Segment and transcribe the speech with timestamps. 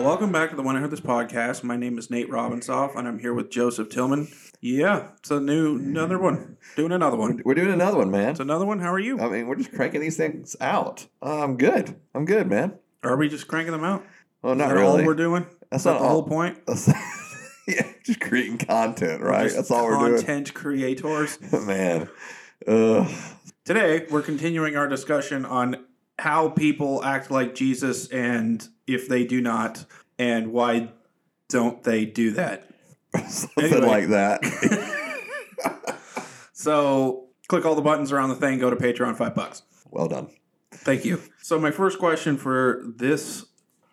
[0.00, 1.62] Well, welcome back to the When I Heard This podcast.
[1.62, 4.28] My name is Nate Robinsoff, and I'm here with Joseph Tillman.
[4.62, 6.56] Yeah, it's a new another one.
[6.74, 7.42] Doing another one.
[7.44, 8.30] We're doing another one, man.
[8.30, 8.78] It's another one.
[8.78, 9.20] How are you?
[9.20, 11.06] I mean, we're just cranking these things out.
[11.22, 12.00] Uh, I'm good.
[12.14, 12.78] I'm good, man.
[13.02, 14.02] Are we just cranking them out?
[14.40, 15.02] Well, not really.
[15.02, 15.44] all we're doing?
[15.70, 16.58] That's not the whole point.
[17.68, 19.52] yeah, just creating content, right?
[19.52, 20.16] That's all we're doing.
[20.16, 21.38] Content creators.
[21.52, 22.08] man.
[22.66, 23.06] Ugh.
[23.66, 25.84] Today, we're continuing our discussion on
[26.18, 29.84] how people act like Jesus and if they do not,
[30.18, 30.92] and why
[31.48, 32.68] don't they do that.
[33.28, 33.86] Something Anyway.
[33.86, 34.40] like that.
[36.52, 39.62] So, click all the buttons around the thing, go to Patreon, five bucks.
[39.90, 40.28] well done.
[40.72, 41.20] Thank you.
[41.40, 43.46] So, my first question for this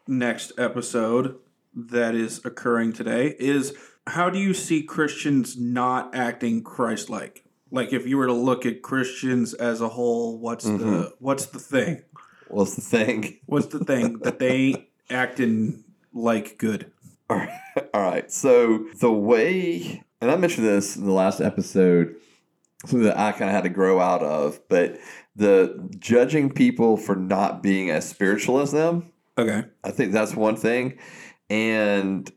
[0.06, 1.38] next episode
[1.74, 3.74] that is occurring today is
[4.08, 7.46] how do you see Christians not acting Christ like?
[7.72, 11.12] Like if you were to look at Christians as a whole, what's the Mhm.
[11.20, 12.04] what's the thing?
[12.50, 13.38] What's the thing?
[13.46, 16.92] What's the thing that they acting like good?
[17.30, 17.50] All right.
[17.94, 18.32] All right.
[18.32, 22.16] So the way, and I mentioned this in the last episode,
[22.86, 24.98] something that I kind of had to grow out of, but
[25.36, 29.12] the judging people for not being as spiritual as them.
[29.38, 29.66] Okay.
[29.84, 30.98] I think that's one thing,
[31.50, 32.32] and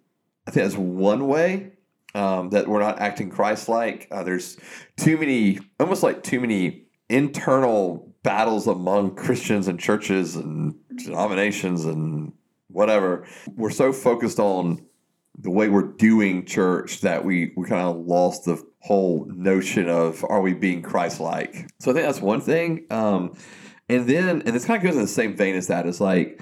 [0.46, 1.72] I think that's one way
[2.14, 4.08] um, that we're not acting Christ-like.
[4.10, 4.58] Uh, there's
[4.98, 12.32] too many, almost like too many internal battles among Christians and churches and denominations and
[12.72, 13.26] whatever.
[13.56, 14.86] We're so focused on
[15.38, 20.24] the way we're doing church that we we kind of lost the whole notion of
[20.28, 21.70] are we being Christ-like.
[21.78, 22.86] So I think that's one thing.
[22.90, 23.36] Um,
[23.88, 26.40] and then, and this kind of goes in the same vein as that is like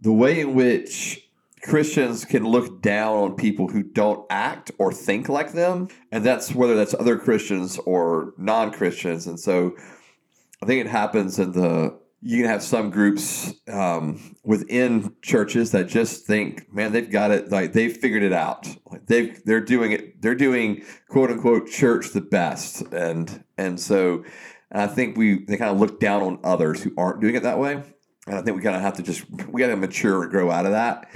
[0.00, 1.28] the way in which
[1.62, 6.54] Christians can look down on people who don't act or think like them, and that's
[6.54, 9.26] whether that's other Christians or non Christians.
[9.26, 9.74] And so
[10.62, 15.88] I think it happens in the you can have some groups um, within churches that
[15.88, 18.66] just think, man, they've got it, like they've figured it out.
[18.90, 24.24] Like they've they're doing it, they're doing quote unquote church the best, and and so
[24.70, 27.58] I think we they kind of look down on others who aren't doing it that
[27.58, 27.82] way.
[28.26, 30.50] And I think we kind of have to just we got to mature and grow
[30.50, 31.08] out of that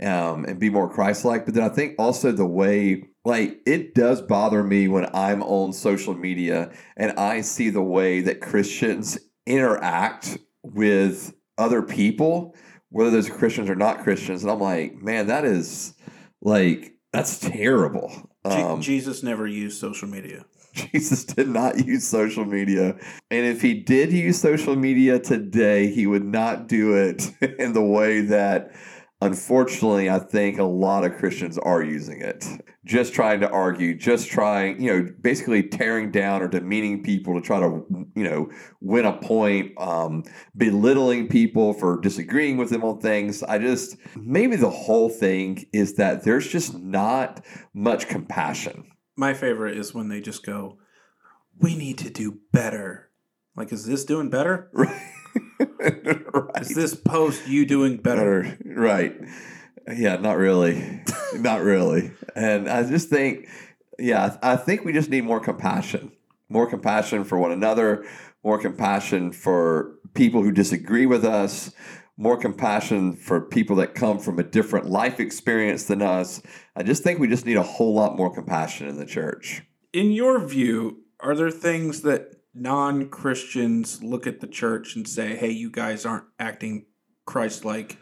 [0.00, 1.44] um, and be more Christ-like.
[1.44, 5.72] But then I think also the way like it does bother me when I'm on
[5.72, 12.54] social media and I see the way that Christians interact with other people,
[12.90, 15.94] whether those are Christians or not Christians, and I'm like, man, that is
[16.40, 18.30] like that's terrible.
[18.44, 20.44] Um, Jesus never used social media.
[20.74, 22.96] Jesus did not use social media.
[23.30, 27.84] And if he did use social media today, he would not do it in the
[27.84, 28.72] way that,
[29.24, 32.44] unfortunately, I think a lot of Christians are using it.
[32.84, 37.40] Just trying to argue, just trying, you know, basically tearing down or demeaning people to
[37.40, 37.82] try to,
[38.14, 38.50] you know,
[38.82, 40.24] win a point, um,
[40.56, 43.42] belittling people for disagreeing with them on things.
[43.42, 47.42] I just, maybe the whole thing is that there's just not
[47.72, 48.84] much compassion.
[49.16, 50.78] My favorite is when they just go,
[51.58, 53.10] "We need to do better."
[53.56, 54.70] Like, is this doing better?
[54.74, 55.13] Right.
[55.80, 56.60] right.
[56.60, 58.42] Is this post you doing better?
[58.42, 58.58] Better.
[58.64, 59.16] Right.
[59.92, 61.02] Yeah, not really.
[61.34, 62.10] not really.
[62.34, 63.48] And I just think,
[63.98, 66.12] yeah, I think we just need more compassion.
[66.48, 68.04] More compassion for one another,
[68.42, 71.72] more compassion for people who disagree with us,
[72.16, 76.42] more compassion for people that come from a different life experience than us.
[76.76, 79.62] I just think we just need a whole lot more compassion in the church.
[79.92, 85.36] In your view, are there things that non Christians look at the church and say,
[85.36, 86.86] hey, you guys aren't acting
[87.26, 87.98] Christ like?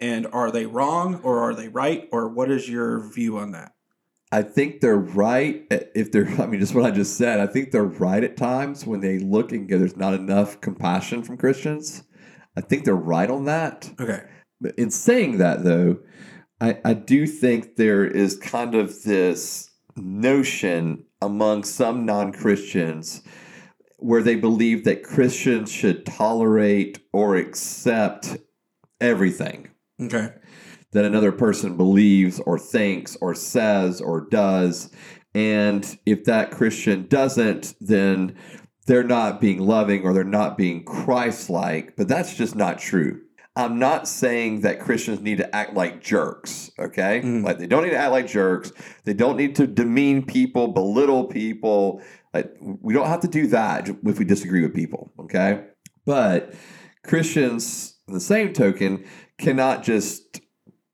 [0.00, 2.08] And are they wrong or are they right?
[2.12, 3.72] Or what is your view on that?
[4.30, 5.66] I think they're right.
[5.70, 8.36] Eh, if they're, I mean, just what I just said, I think they're right at
[8.36, 12.04] times when they look and go, there's not enough compassion from Christians.
[12.56, 13.90] I think they're right on that.
[14.00, 14.22] Okay.
[14.60, 15.98] But in saying that, though,
[16.60, 23.22] I, I do think there is kind of this notion among some non Christians
[23.98, 28.36] where they believe that Christians should tolerate or accept
[29.00, 29.68] everything
[30.00, 30.30] Okay.
[30.92, 34.90] that another person believes or thinks or says or does.
[35.34, 38.36] And if that Christian doesn't, then
[38.86, 41.96] they're not being loving or they're not being Christ like.
[41.96, 43.20] But that's just not true.
[43.54, 47.20] I'm not saying that Christians need to act like jerks, okay?
[47.24, 47.42] Mm.
[47.44, 48.70] Like they don't need to act like jerks.
[49.04, 52.00] They don't need to demean people, belittle people.
[52.34, 55.64] Like we don't have to do that if we disagree with people, okay?
[56.04, 56.54] But
[57.04, 59.04] Christians, the same token,
[59.38, 60.40] cannot just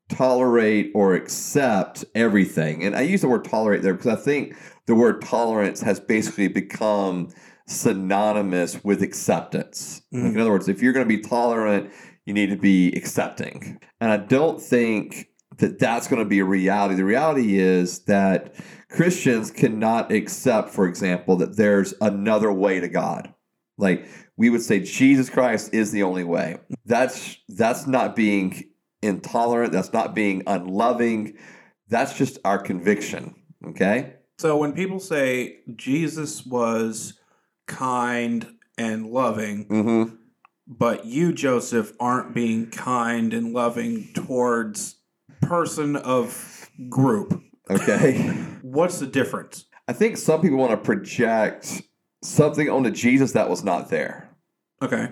[0.09, 2.83] tolerate or accept everything.
[2.83, 4.55] And I use the word tolerate there because I think
[4.85, 7.29] the word tolerance has basically become
[7.67, 10.01] synonymous with acceptance.
[10.11, 10.33] Like, mm.
[10.35, 11.91] in other words, if you're going to be tolerant,
[12.25, 13.79] you need to be accepting.
[13.99, 16.95] And I don't think that that's going to be a reality.
[16.95, 18.55] The reality is that
[18.89, 23.33] Christians cannot accept, for example, that there's another way to God.
[23.77, 24.07] Like
[24.37, 26.57] we would say Jesus Christ is the only way.
[26.85, 28.63] That's that's not being
[29.01, 31.37] intolerant, that's not being unloving.
[31.87, 33.35] That's just our conviction,
[33.67, 34.15] okay?
[34.39, 37.19] So when people say Jesus was
[37.67, 38.47] kind
[38.77, 40.17] and loving, Mhm.
[40.67, 44.94] but you Joseph aren't being kind and loving towards
[45.47, 48.17] person of group, Okay?
[48.61, 49.65] what's the difference?
[49.87, 51.83] I think some people want to project
[52.23, 54.35] something onto Jesus that was not there.
[54.81, 55.09] Okay.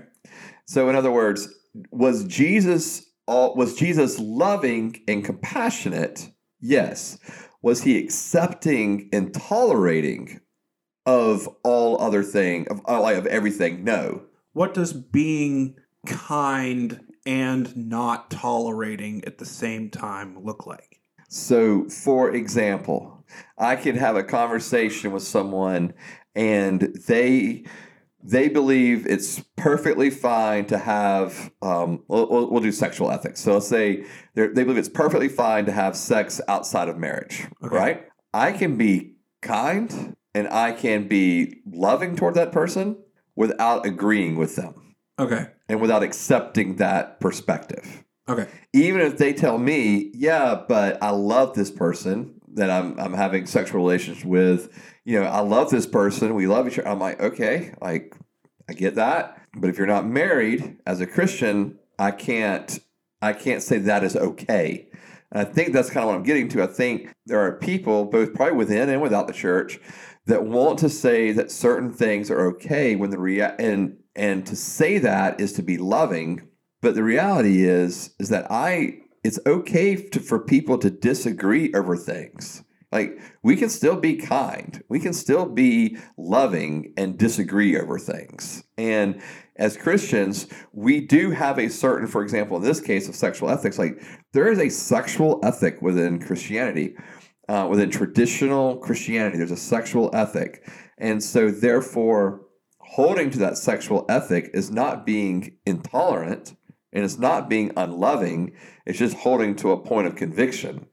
[0.66, 1.48] So, in other words,
[1.92, 6.30] was Jesus all, was Jesus loving and compassionate?
[6.60, 7.18] Yes.
[7.62, 10.42] Was he accepting and tolerating
[11.06, 13.84] of all other thing of uh, like of everything?
[13.84, 14.24] No.
[14.54, 15.76] What does being
[16.06, 21.02] kind and not tolerating at the same time look like?
[21.30, 23.26] So, for example,
[23.58, 25.94] I could have a conversation with someone
[26.36, 27.64] and they
[28.26, 33.68] they believe it's perfectly fine to have um, we'll, we'll, do sexual ethics so let's
[33.68, 37.76] say they believe it's perfectly fine to have sex outside of marriage Okay.
[37.76, 42.98] right i can be kind and i can be loving toward that person
[43.36, 44.84] without agreeing with them
[45.20, 45.48] Okay.
[45.70, 48.48] And without accepting that perspective Okay.
[48.72, 53.46] even if they tell me, yeah, but I love this person that I'm I'm having
[53.46, 54.70] sexual relations with,
[55.04, 56.88] you know, I love this person, we love each other.
[56.88, 58.16] I'm like, okay, like
[58.70, 59.42] I get that.
[59.56, 62.80] But if you're not married as a Christian, I can't
[63.22, 64.88] I can't say that is okay.
[65.32, 66.64] And I think that's kind of what I'm getting to.
[66.64, 69.80] I think there are people, both probably within and without the church,
[70.28, 74.56] that want to say that certain things are okay when the rea- and and to
[74.56, 76.48] say that is to be loving
[76.84, 81.96] but the reality is is that I it's okay to, for people to disagree over
[81.96, 82.62] things.
[82.92, 84.84] Like we can still be kind.
[84.90, 88.66] We can still be loving and disagree over things.
[88.78, 89.22] And
[89.56, 93.80] as Christians, we do have a certain, for example, in this case of sexual ethics,
[93.80, 96.96] like there is a sexual ethic within Christianity,
[97.48, 99.38] uh, within traditional Christianity.
[99.38, 100.70] There's a sexual ethic.
[100.98, 102.43] And so, therefore,
[102.94, 106.56] holding to that sexual ethic is not being intolerant
[106.92, 108.54] and it's not being unloving.
[108.86, 110.86] It's just holding to a point of conviction.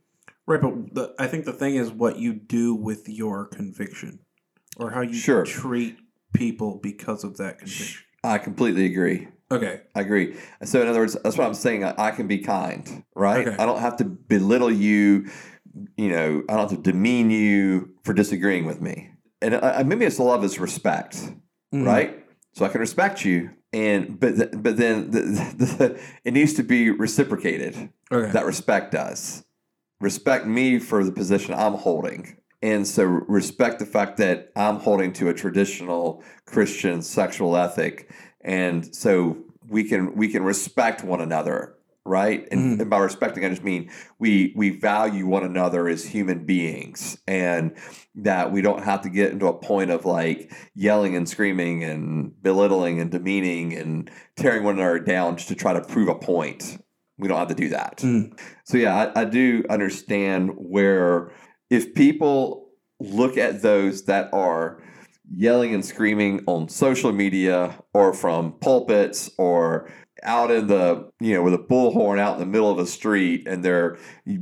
[0.47, 4.21] Right, but the, I think the thing is what you do with your conviction
[4.79, 5.45] or how you Sure.
[5.45, 5.99] treat
[6.33, 8.03] people because of that conviction.
[8.25, 9.29] I completely agree.
[9.51, 9.83] Okay.
[9.95, 10.37] I agree.
[10.65, 11.85] So, in other words, that's what I'm saying.
[11.85, 13.47] I, I can be kind, right?
[13.47, 13.57] Okay.
[13.63, 15.29] I don't have to belittle you.
[15.97, 19.11] You know, I don't have to demean you for disagreeing with me.
[19.43, 21.33] And I, maybe it's a lot of it's respect,
[21.75, 21.87] Mm.
[21.87, 22.27] right?
[22.53, 26.63] So I can respect you, and but th- but then the, the, it needs to
[26.63, 27.91] be reciprocated.
[28.13, 28.33] Okay.
[28.33, 29.45] that respect does.
[30.01, 32.37] Respect me for the position I'm holding.
[32.63, 38.11] And so respect the fact that I'm holding to a traditional Christian sexual ethic.
[38.43, 39.39] And so
[39.69, 41.75] we can we can respect one another,
[42.07, 42.47] right?
[42.51, 42.81] And, Mhm.
[42.83, 47.73] and by respecting, I just mean we we value one another as human beings and
[48.15, 52.33] that we don't have to get into a point of like yelling and screaming and
[52.43, 56.83] belittling and demeaning and tearing one another down just to try to prove a point.
[57.19, 57.99] We don't have to do that.
[57.99, 58.39] Mm.
[58.65, 61.33] So yeah, I, I do understand where
[61.69, 64.83] if people look at those that are
[65.33, 69.89] yelling and screaming on social media or from pulpits or
[70.23, 73.47] out in the you know with a bullhorn out in the middle of a street
[73.47, 73.99] and they're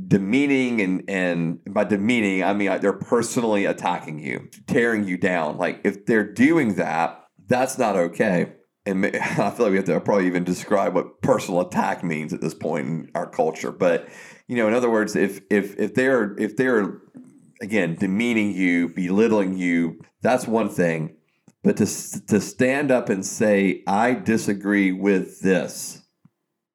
[0.07, 5.57] demeaning and and by demeaning I mean they're personally attacking you, tearing you down.
[5.57, 8.53] Like if they're doing that, that's not okay.
[8.85, 12.41] And I feel like we have to probably even describe what personal attack means at
[12.41, 13.71] this point in our culture.
[13.71, 14.07] But
[14.47, 17.01] you know, in other words, if if if they're if they're
[17.61, 21.15] again demeaning you, belittling you, that's one thing.
[21.63, 21.85] But to
[22.27, 26.01] to stand up and say I disagree with this,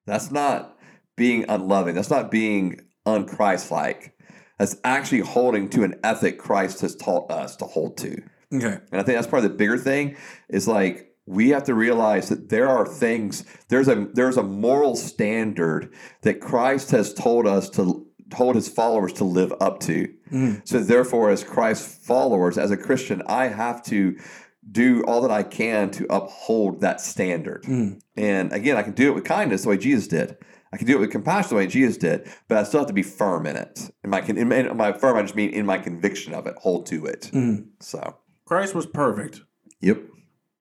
[0.06, 0.76] that's not
[1.16, 1.94] being unloving.
[1.94, 4.10] That's not being unchristlike.
[4.58, 8.22] That's actually holding to an ethic Christ has taught us to hold to.
[8.52, 8.78] Okay.
[8.92, 10.16] And I think that's probably the bigger thing
[10.48, 14.96] is like we have to realize that there are things there's a there's a moral
[14.96, 20.08] standard that Christ has told us to told his followers to live up to.
[20.30, 20.66] Mm.
[20.66, 24.16] So therefore as Christ's followers as a Christian I have to
[24.71, 27.64] do all that I can to uphold that standard.
[27.64, 28.00] Mm.
[28.16, 30.37] And again, I can do it with kindness the way Jesus did.
[30.73, 32.94] I can do it with compassion the way Jesus did, but I still have to
[32.94, 33.90] be firm in it.
[34.02, 36.56] In my, in my, in my firm, I just mean in my conviction of it,
[36.56, 37.30] hold to it.
[37.33, 37.68] Mm.
[37.80, 39.40] So, Christ was perfect.
[39.80, 40.02] yep.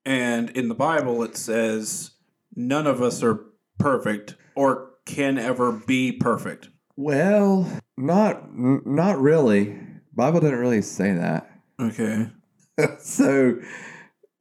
[0.05, 2.11] And in the Bible, it says
[2.55, 3.45] none of us are
[3.79, 6.69] perfect or can ever be perfect.
[6.95, 7.67] Well,
[7.97, 9.79] not not really.
[10.13, 11.49] Bible didn't really say that.
[11.79, 12.29] Okay.
[12.99, 13.59] so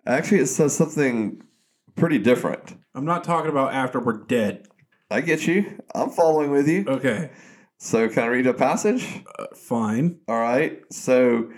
[0.07, 1.43] actually it says something
[1.97, 2.77] pretty different.
[2.95, 4.67] I'm not talking about after we're dead.
[5.11, 5.79] I get you.
[5.95, 6.85] I'm following with you.
[6.89, 7.31] Okay.
[7.79, 9.23] So can I read a passage?
[9.39, 10.21] Uh, fine.
[10.29, 10.81] All right.
[10.91, 11.51] So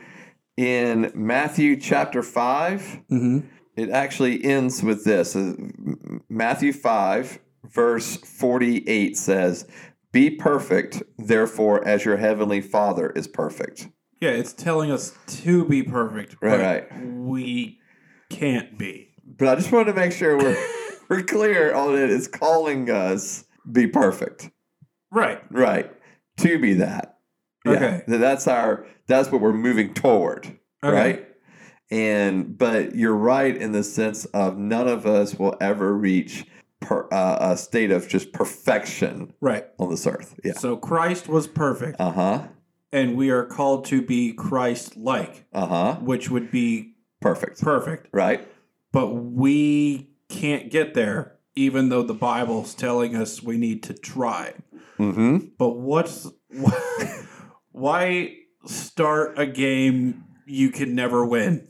[0.57, 3.41] in Matthew chapter 5, Mm-hmm.
[3.77, 5.37] it actually ends with this.
[5.37, 5.55] Uh,
[6.29, 7.39] Matthew 5,
[7.71, 9.67] verse 48 says,
[10.13, 13.89] Be perfect, therefore, as your heavenly Father is perfect.
[14.21, 16.37] Yeah, it's telling us to be perfect.
[16.41, 17.07] Right, right.
[17.07, 17.79] We
[18.31, 19.11] can't be.
[19.27, 20.57] But I just wanted to make sure we're,
[21.09, 22.11] we're clear on it.
[22.11, 24.51] It's calling us be perfect.
[25.11, 25.41] Right.
[25.51, 25.91] Right.
[26.39, 27.19] To be that.
[27.67, 28.03] Okay.
[28.07, 30.47] That- That's our that's what we're moving toward.
[30.83, 30.95] Okay.
[30.95, 31.29] Right.
[31.91, 36.47] And but you're right in the sense of none of us will ever reach
[36.81, 39.67] per, uh, a state of just perfection Right.
[39.79, 40.39] on this earth.
[40.45, 40.55] Yeah.
[40.55, 42.43] So Christ was perfect, Uh huh.
[42.93, 45.95] and we are called to be Christ like, Uh huh.
[46.01, 46.94] which would be
[47.25, 47.63] Perfect.
[47.63, 48.09] perfect.
[48.13, 48.47] Right.
[48.93, 54.55] But we can't get there, even though the Bible's telling us we need to try.
[54.99, 55.39] Mm-hmm.
[55.59, 56.31] But what's
[57.73, 61.67] why start a game you can never win?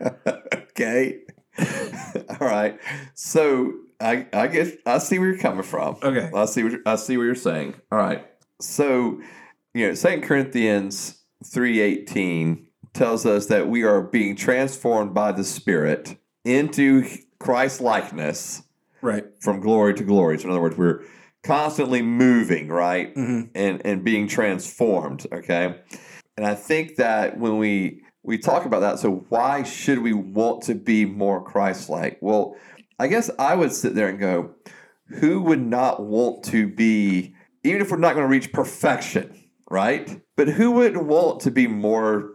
[0.54, 1.20] okay.
[1.58, 2.78] All right.
[3.14, 5.96] So I I get I see where you're coming from.
[6.02, 6.30] Okay.
[6.34, 7.74] I see what I see what you're saying.
[7.90, 8.24] All right.
[8.60, 9.20] So,
[9.74, 15.44] you know, Second Corinthians three eighteen tells us that we are being transformed by the
[15.44, 17.06] Spirit into
[17.38, 18.62] Christ likeness
[19.02, 19.24] Right.
[19.40, 20.38] from glory to glory.
[20.38, 21.02] So in other words, we're
[21.42, 23.12] constantly moving, right?
[23.14, 25.80] hmm and and being transformed okay
[26.36, 30.62] and i think that when we we talk about that so why should we want
[30.62, 32.54] to be more christ-like well
[32.98, 34.50] i guess i would sit there and go
[35.18, 39.34] who would not want to be even if we're not going to reach perfection
[39.70, 42.30] right but who would want to be more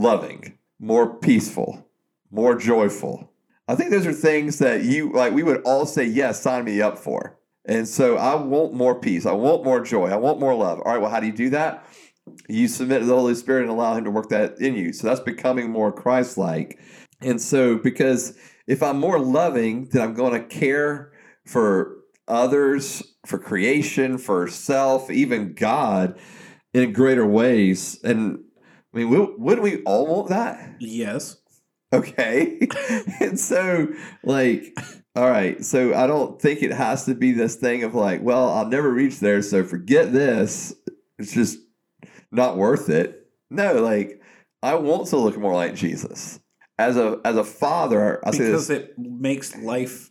[0.00, 1.86] loving more peaceful
[2.30, 3.32] more joyful
[3.68, 6.80] i think those are things that you like we would all say yes sign me
[6.80, 9.26] up for and so I want more peace.
[9.26, 10.08] I want more joy.
[10.08, 10.80] I want more love.
[10.80, 11.86] All right, well, how do you do that?
[12.48, 14.92] You submit to the Holy Spirit and allow Him to work that in you.
[14.92, 16.80] So that's becoming more Christ like.
[17.20, 21.12] And so, because if I'm more loving, then I'm going to care
[21.44, 26.18] for others, for creation, for self, even God
[26.72, 28.00] in greater ways.
[28.02, 28.40] And
[28.94, 30.76] I mean, wou- wouldn't we all want that?
[30.80, 31.36] Yes.
[31.92, 32.68] Okay.
[33.20, 33.88] and so,
[34.24, 34.76] like,
[35.16, 35.64] all right.
[35.64, 38.90] So I don't think it has to be this thing of like, well, I'll never
[38.90, 39.42] reach there.
[39.42, 40.74] So forget this.
[41.18, 41.58] It's just
[42.32, 43.26] not worth it.
[43.50, 44.20] No, like,
[44.62, 46.38] I want to look more like Jesus.
[46.78, 48.78] As a as a father, I say Because this.
[48.78, 50.10] it makes life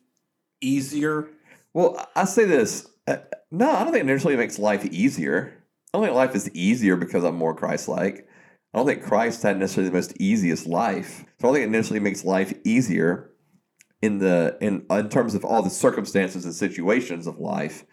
[0.61, 1.29] easier.
[1.73, 2.87] Well, I say this.
[3.07, 3.17] uh,
[3.51, 5.53] No, I don't think it necessarily makes life easier.
[5.93, 8.27] I don't think life is easier because I'm more Christ-like.
[8.73, 11.25] I don't think Christ had necessarily the most easiest life.
[11.39, 13.31] So I don't think it necessarily makes life easier
[14.01, 17.85] in the in in terms of all the circumstances and situations of life.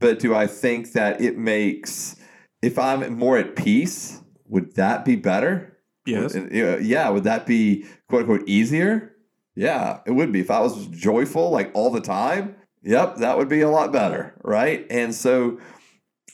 [0.00, 2.16] But do I think that it makes
[2.62, 5.76] if I'm more at peace, would that be better?
[6.06, 6.34] Yes.
[6.34, 6.52] Would-
[6.84, 9.12] yeah, would that be quote unquote easier?
[9.54, 10.40] Yeah, it would be.
[10.40, 14.34] If I was joyful like all the time, yep, that would be a lot better,
[14.44, 14.86] right?
[14.90, 15.58] And so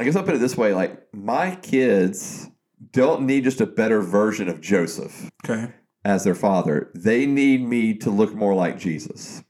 [0.01, 2.49] I guess I'll put it this way like my kids
[2.93, 5.73] don't need just a better version of Joseph Okay.
[6.05, 6.91] as their father.
[6.95, 9.43] They need me to look more like Jesus.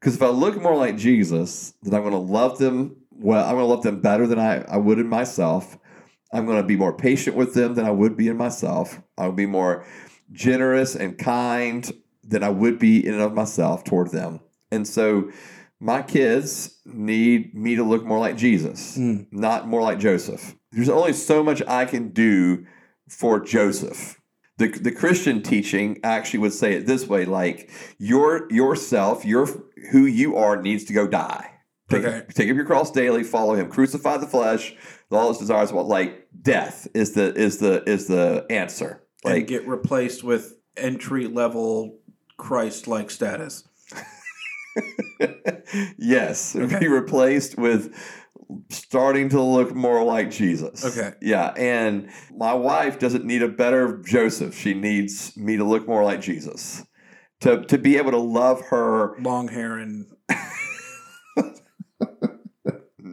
[0.00, 3.44] Because if I look more like Jesus, then I'm going to love them well.
[3.44, 5.78] I'm going to love them better than I, I would in myself.
[6.32, 9.00] I'm going to be more patient with them than I would be in myself.
[9.18, 9.84] I'll be more
[10.32, 11.90] generous and kind
[12.24, 14.40] than I would be in and of myself toward them.
[14.70, 15.30] And so
[15.78, 19.26] my kids need me to look more like Jesus, Mm.
[19.30, 20.56] not more like Joseph.
[20.72, 22.66] There's only so much I can do
[23.08, 24.18] for Joseph.
[24.58, 29.46] The, the Christian teaching actually would say it this way like your yourself, your
[29.90, 31.48] who you are needs to go die.
[31.90, 32.22] Take, Okay.
[32.32, 34.74] take up your cross daily, follow him, crucify the flesh,
[35.10, 35.72] all its desires.
[35.72, 39.02] Well, like death is the is the is the answer.
[39.24, 41.98] and Like get replaced with entry level
[42.38, 43.64] Christ like status.
[45.98, 46.78] yes, Okay.
[46.80, 47.94] be replaced with
[48.70, 50.84] starting to look more like Jesus.
[50.84, 51.14] Okay.
[51.20, 54.56] Yeah, and my wife doesn't need a better Joseph.
[54.56, 56.84] She needs me to look more like Jesus.
[57.40, 60.06] To to be able to love her Long hair and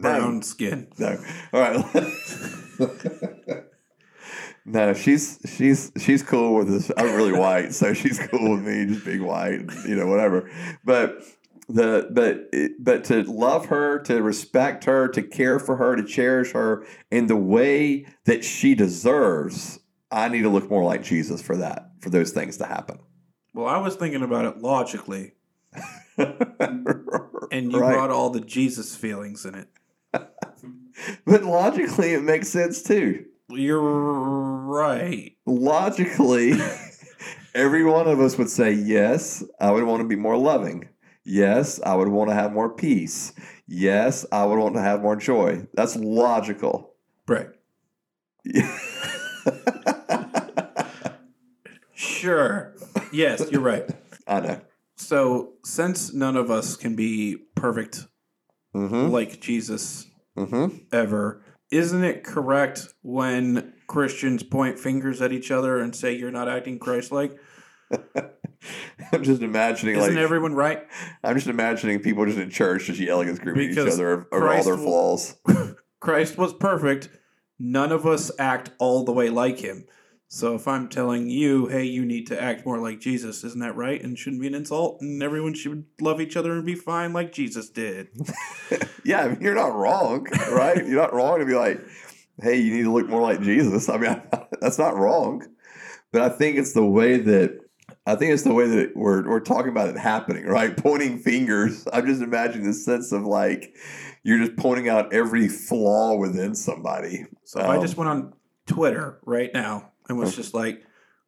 [0.00, 0.88] brown skin.
[0.98, 1.22] No.
[1.52, 1.84] All right.
[4.64, 6.90] no, she's she's she's cool with this.
[6.96, 10.50] I'm really white, so she's cool with me just being white, and, you know, whatever.
[10.84, 11.22] But
[11.72, 16.52] the but but to love her, to respect her, to care for her, to cherish
[16.52, 19.78] her in the way that she deserves.
[20.10, 22.98] I need to look more like Jesus for that, for those things to happen.
[23.54, 25.32] Well, I was thinking about it logically,
[26.16, 27.94] and you Right.
[27.94, 29.68] brought all the Jesus feelings in it.
[31.24, 33.24] But logically, it makes sense too.
[33.48, 35.32] You're right.
[35.46, 36.52] Logically,
[37.54, 40.88] every one of us would say, Yes, I would want to be more loving.
[41.24, 43.32] Yes, I would want to have more peace.
[43.66, 45.66] Yes, I would want to have more joy.
[45.74, 46.94] That's logical.
[47.28, 47.48] Right.
[51.94, 52.74] Sure.
[53.12, 53.88] Yes, you're right.
[54.26, 54.60] I know.
[54.96, 58.06] So, since none of us can be perfect
[58.74, 59.08] Mm-hmm.
[59.10, 60.06] like Jesus
[60.38, 60.76] Mm-hmm.
[60.92, 66.48] ever, isn't it correct when Christians point fingers at each other and say you're not
[66.48, 67.36] acting Christ-like?
[69.12, 70.86] I'm just imagining like Isn't like everyone right?
[71.24, 74.52] I'm just imagining people just in church just yelling and screaming at each other over
[74.52, 75.36] all their flaws.
[76.00, 77.08] Christ was perfect.
[77.58, 79.86] None of us act all the way like him.
[80.32, 83.74] So if I'm telling you, hey, you need to act more like Jesus, isn't that
[83.74, 84.00] right?
[84.00, 87.32] And shouldn't be an insult, and everyone should love each other and be fine like
[87.32, 88.08] Jesus did.
[89.04, 90.76] yeah, I mean, you're not wrong, right?
[90.86, 91.80] you're not wrong to be like,
[92.40, 93.88] hey, you need to look more like Jesus.
[93.88, 94.22] I mean,
[94.60, 95.44] that's not wrong.
[96.12, 97.59] But I think it's the way that
[98.06, 100.76] I think it's the way that we're we're talking about it happening, right?
[100.82, 101.86] Pointing fingers.
[101.92, 103.74] I'm just imagining the sense of like
[104.22, 107.24] you're just pointing out every flaw within somebody.
[107.44, 108.32] So if I Um, just went on
[108.66, 110.82] Twitter right now and was just like,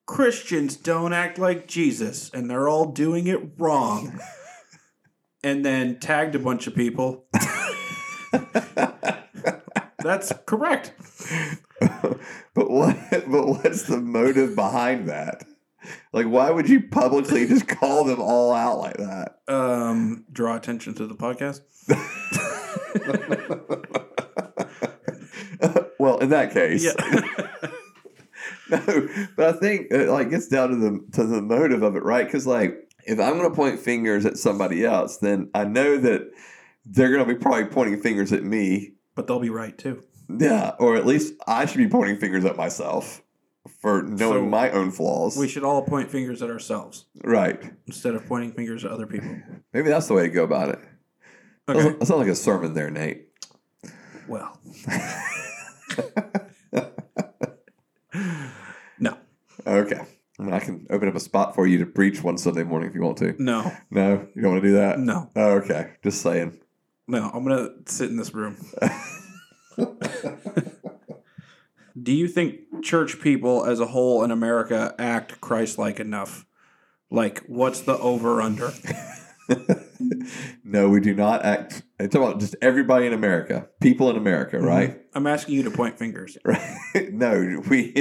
[0.06, 4.18] Christians don't act like Jesus, and they're all doing it wrong,
[5.44, 7.24] and then tagged a bunch of people,
[9.98, 10.92] that's correct.
[12.54, 15.44] but what but what's the motive behind that?
[16.12, 19.38] Like why would you publicly just call them all out like that?
[19.48, 21.60] Um, draw attention to the podcast.
[25.98, 26.92] well, in that case, Yeah.
[28.86, 29.08] no.
[29.36, 32.24] But I think it like gets down to the to the motive of it, right?
[32.24, 36.30] Because like if I'm going to point fingers at somebody else, then I know that
[36.86, 38.94] they're going to be probably pointing fingers at me.
[39.14, 40.02] but they'll be right too.
[40.28, 43.22] Yeah, or at least I should be pointing fingers at myself
[43.80, 45.36] for knowing So, my own flaws.
[45.36, 47.60] We should all point fingers at ourselves right.
[47.86, 49.36] instead of pointing fingers at other people.
[49.72, 50.78] Maybe that's the way to go about it.
[51.68, 51.90] Okay.
[51.90, 53.28] That sounds like a sermon there, Nate.
[54.28, 54.58] Well.
[58.98, 59.16] no.
[59.66, 60.00] Okay.
[60.38, 62.88] I mean, I can open up a spot for you to preach one Sunday morning
[62.88, 63.34] if you want to.
[63.38, 63.72] No.
[63.90, 64.98] No, you don't want to do that?
[64.98, 65.30] No.
[65.36, 65.92] Oh, okay.
[66.02, 66.58] Just saying.
[67.06, 67.30] No.
[67.32, 68.56] I'm gonna sit in this room.
[72.00, 76.46] Do you think church people as a whole in America act Christ like enough?
[77.10, 78.72] Like, what's the over under?
[80.64, 81.82] no, we do not act.
[82.00, 85.00] I'm about just everybody in America, people in America, right?
[85.14, 86.38] I'm asking you to point fingers.
[86.44, 87.12] Right?
[87.12, 87.92] no, we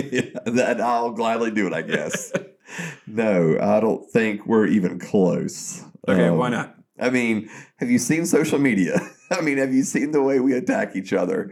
[0.45, 1.73] that I'll gladly do it.
[1.73, 2.32] I guess.
[3.08, 5.84] no, I don't think we're even close.
[6.08, 6.75] Okay, Um, why not?
[6.99, 8.99] I mean, have you seen social media?
[9.32, 11.51] I mean, have you seen the way we attack each other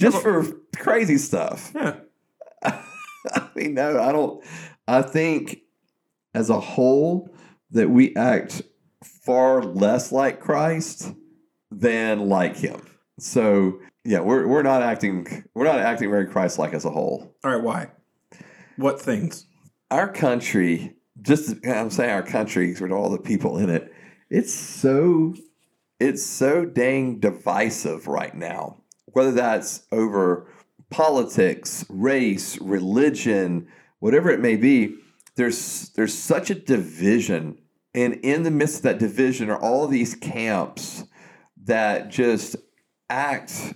[0.00, 0.44] just Yeah, for
[0.76, 1.72] crazy stuff?
[1.74, 1.96] Yeah.
[2.64, 4.42] I mean, no, I don't.
[4.88, 5.60] I think
[6.34, 7.28] as a whole
[7.70, 8.62] that we act
[9.04, 11.12] far less like Christ
[11.70, 12.80] than like Him.
[13.18, 17.36] So yeah, we're we're not acting we're not acting very Christ-like as a whole.
[17.44, 17.62] All right.
[17.62, 17.88] Why?
[18.76, 19.46] What things?
[19.90, 23.92] Our country, just I'm saying our country, of all the people in it,
[24.30, 25.34] it's so
[25.98, 28.79] it's so dang divisive right now.
[29.12, 30.46] Whether that's over
[30.90, 33.68] politics, race, religion,
[33.98, 34.96] whatever it may be,
[35.36, 37.58] there's there's such a division.
[37.94, 41.04] And in the midst of that division are all these camps
[41.64, 42.56] that just
[43.08, 43.74] act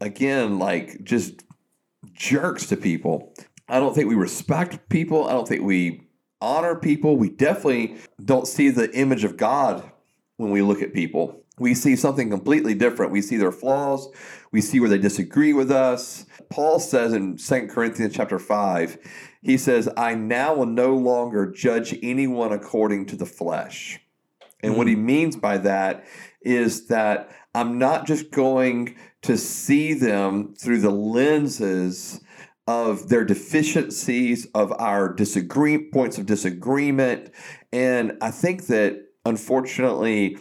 [0.00, 1.44] again like just
[2.12, 3.34] jerks to people.
[3.68, 5.28] I don't think we respect people.
[5.28, 6.08] I don't think we
[6.40, 7.16] honor people.
[7.16, 9.90] We definitely don't see the image of God
[10.36, 11.44] when we look at people.
[11.58, 13.12] We see something completely different.
[13.12, 14.08] We see their flaws.
[14.52, 16.26] We see where they disagree with us.
[16.50, 18.98] Paul says in 2 Corinthians chapter 5,
[19.42, 24.00] he says, I now will no longer judge anyone according to the flesh.
[24.62, 25.06] And what he hmm.
[25.06, 26.04] means by that
[26.42, 32.20] is that I'm not just going to see them through the lenses
[32.66, 37.30] of their deficiencies, of our disagree points of disagreement.
[37.72, 40.38] And I think that unfortunately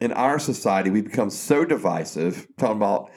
[0.00, 3.10] in our society we become so divisive, talking about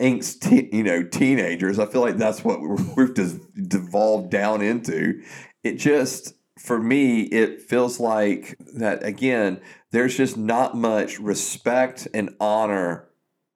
[0.00, 1.78] angst, te- you know, teenagers.
[1.78, 2.60] I feel like that's what
[2.96, 5.22] we've just devolved down into.
[5.64, 12.34] It just for me, it feels like that again, there's just not much respect and
[12.40, 13.08] honor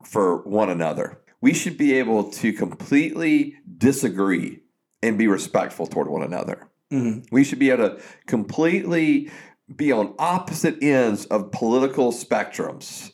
[0.05, 1.21] for one another.
[1.41, 4.61] We should be able to completely disagree
[5.03, 6.69] and be respectful toward one another.
[6.91, 9.31] hmm We should be able to completely
[9.75, 13.13] be on opposite ends of political spectrums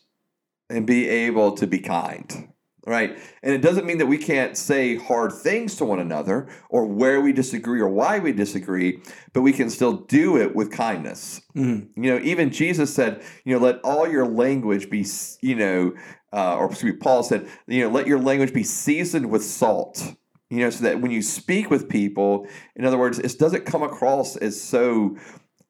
[0.71, 2.53] and be able to be kind.
[2.87, 3.19] Right.
[3.43, 7.21] And it doesn't mean that we can't say hard things to one another or where
[7.21, 11.41] we disagree or why we disagree, but we can still do it with kindness.
[11.55, 15.05] hmm You know, even Jesus said, you know, let all your language be,
[15.41, 15.95] you know,
[16.33, 20.15] uh, or excuse me, Paul said, you know, let your language be seasoned with salt.
[20.49, 23.83] You know, so that when you speak with people, in other words, it doesn't come
[23.83, 25.17] across as so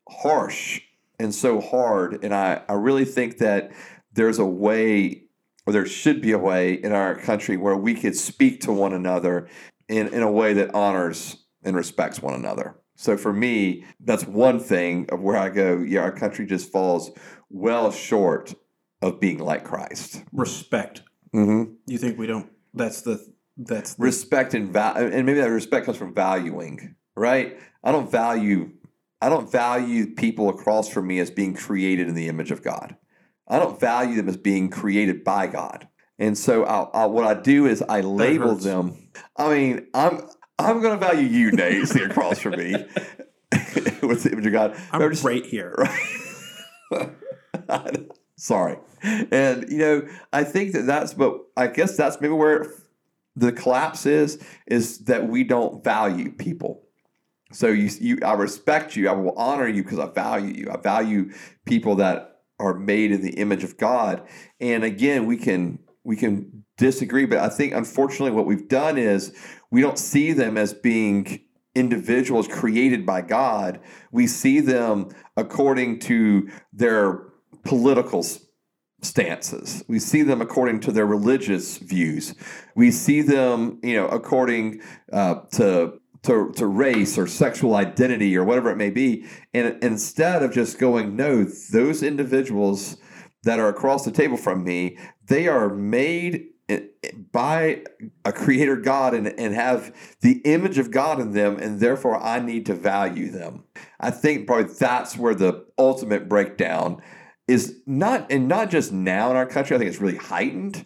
[0.08, 0.80] harsh
[1.18, 2.22] and so hard.
[2.24, 3.72] And I, I really think that
[4.12, 5.24] there's a way,
[5.66, 8.92] or there should be a way in our country where we could speak to one
[8.92, 9.48] another
[9.88, 12.76] in, in a way that honors and respects one another.
[12.94, 17.10] So for me, that's one thing of where I go, yeah, our country just falls
[17.50, 18.54] well short
[19.02, 20.22] of being like Christ.
[20.32, 21.02] Respect.
[21.34, 21.74] Mm-hmm.
[21.86, 22.50] You think we don't?
[22.72, 23.24] That's the.
[23.58, 27.58] That's the, Respect and value, and maybe that respect comes from valuing, right?
[27.82, 28.72] I don't value,
[29.20, 32.96] I don't value people across from me as being created in the image of God.
[33.48, 35.88] I don't value them as being created by God.
[36.18, 39.10] And so I'll, I'll, what I do is I label them.
[39.36, 40.22] I mean, I'm
[40.58, 42.72] I'm going to value you, Nate, sitting across from me
[43.52, 44.76] with the image of God.
[44.90, 45.74] I'm just- right here.
[46.90, 47.10] Right?
[48.36, 48.78] Sorry.
[49.02, 52.72] And, you know, I think that that's, but I guess that's maybe where
[53.34, 56.85] the collapse is, is that we don't value people.
[57.52, 59.08] So you, you, I respect you.
[59.08, 60.70] I will honor you because I value you.
[60.70, 61.32] I value
[61.64, 64.26] people that are made in the image of God.
[64.60, 69.34] And again, we can, we can disagree, but I think unfortunately what we've done is
[69.70, 71.42] we don't see them as being
[71.74, 73.80] individuals created by God.
[74.10, 77.24] We see them according to their
[77.64, 78.24] political
[79.02, 79.84] stances.
[79.86, 82.34] We see them according to their religious views.
[82.74, 84.80] We see them, you know, according
[85.12, 89.26] uh, to to, to race or sexual identity or whatever it may be.
[89.54, 92.96] And instead of just going, no, those individuals
[93.42, 96.48] that are across the table from me, they are made
[97.30, 97.84] by
[98.24, 102.40] a creator God and, and have the image of God in them, and therefore I
[102.40, 103.62] need to value them.
[104.00, 107.00] I think probably that's where the ultimate breakdown
[107.46, 109.76] is not, and not just now in our country.
[109.76, 110.84] I think it's really heightened.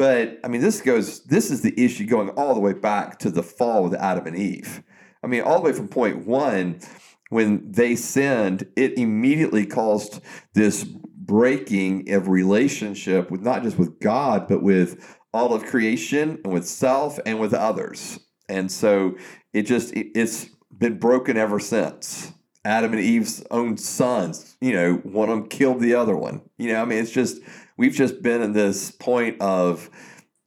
[0.00, 1.22] But I mean, this goes.
[1.24, 4.34] This is the issue going all the way back to the fall with Adam and
[4.34, 4.82] Eve.
[5.22, 6.80] I mean, all the way from point one,
[7.28, 10.22] when they sinned, it immediately caused
[10.54, 16.54] this breaking of relationship with not just with God, but with all of creation and
[16.54, 18.20] with self and with others.
[18.48, 19.18] And so
[19.52, 22.32] it just it- it's been broken ever since.
[22.64, 26.40] Adam and Eve's own sons, you know, one of them killed the other one.
[26.58, 27.40] You know, I mean, it's just
[27.80, 29.88] we've just been in this point of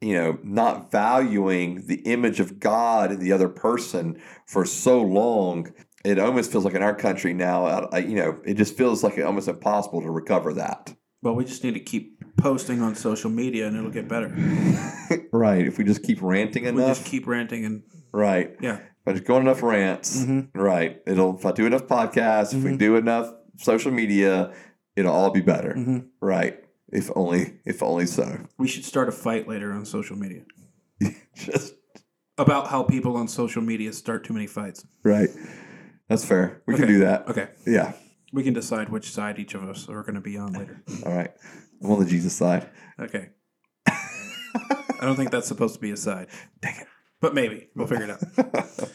[0.02, 5.74] you know not valuing the image of God in the other person for so long.
[6.06, 9.04] It almost feels like in our country now, I, I- you know, it just feels
[9.04, 10.93] like it almost impossible to recover that.
[11.22, 14.28] Well, we just need to keep posting on social media, and it'll get better.
[15.32, 15.65] right.
[15.65, 18.56] If we just keep ranting We enough, just keep ranting, and right.
[18.60, 20.50] yeah, If I just go on enough rants, Mhm.
[20.54, 21.00] right.
[21.08, 22.78] It'll if I do enough podcasts, if we Mhm.
[22.78, 24.52] do enough social media,
[24.98, 25.74] it'll all be better.
[25.78, 26.08] Mhm.
[26.22, 26.60] Right.
[26.95, 28.39] If only if only so.
[28.58, 30.43] we should start a fight later on social media
[31.36, 31.73] Just
[32.38, 34.86] about how people on social media start too many fights.
[35.03, 35.29] right.
[36.10, 36.62] That's fair.
[36.67, 37.27] We can do that.
[37.29, 37.93] Okay, Yeah.
[38.32, 40.84] we can decide which side each of us are going to be on later.
[41.06, 41.32] All right.
[41.82, 42.69] I'm on the Jesus side.
[42.99, 43.29] Okay.
[43.88, 46.27] I don't think that's supposed to be a side.
[46.62, 46.88] Dang it.
[47.21, 47.69] But maybe.
[47.75, 48.89] We'll figure it out.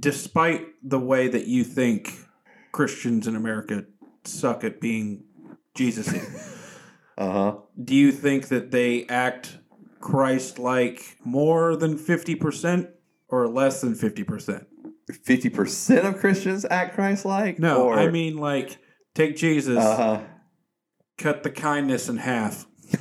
[0.00, 2.12] Despite the way that you think
[2.72, 3.84] Christians in America
[4.24, 5.24] suck at being
[5.74, 6.12] Jesus
[7.18, 7.56] Uh huh.
[7.82, 9.58] do you think that they act
[10.00, 12.90] Christ like more than 50%
[13.28, 14.66] or less than 50%?
[15.22, 17.60] Fifty percent of Christians act Christ-like.
[17.60, 18.76] No, or, I mean, like,
[19.14, 20.20] take Jesus, Uh huh.
[21.16, 22.66] cut the kindness in half.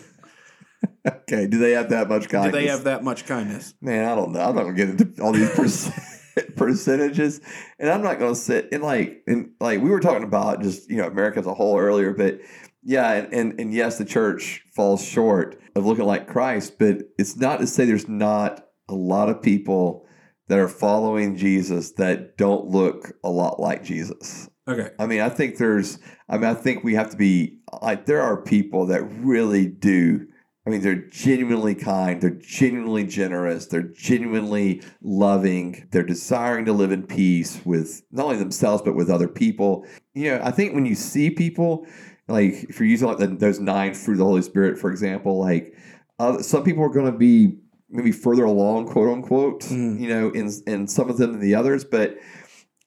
[1.08, 1.48] Okay.
[1.48, 2.54] Do they have that much kindness?
[2.54, 3.74] Do they have that much kindness?
[3.82, 4.40] Man, I don't know.
[4.40, 5.96] I'm not gonna get into all these percent,
[6.56, 7.42] percentages,
[7.80, 10.98] and I'm not gonna sit and like and like we were talking about just you
[10.98, 12.40] know America as a whole earlier, but
[12.86, 17.36] yeah, and, and and yes, the church falls short of looking like Christ, but it's
[17.36, 20.06] not to say there's not a lot of people
[20.48, 24.48] that are following Jesus that don't look a lot like Jesus.
[24.68, 24.92] Okay.
[25.00, 25.98] I mean, I think there's,
[26.30, 30.28] I mean, I think we have to be like, there are people that really do
[30.66, 36.92] I mean, they're genuinely kind, they're genuinely generous, they're genuinely loving, they're desiring to live
[36.92, 39.86] in peace with not only themselves, but with other people.
[40.16, 41.86] You know, I think when you see people,
[42.28, 45.40] like if you're using like the, those nine fruit of the Holy Spirit, for example,
[45.40, 45.76] like
[46.20, 47.58] uh, some people are going to be
[47.90, 50.00] maybe further along, quote unquote, Mm.
[50.00, 52.18] you know, in, in some of them than the others, but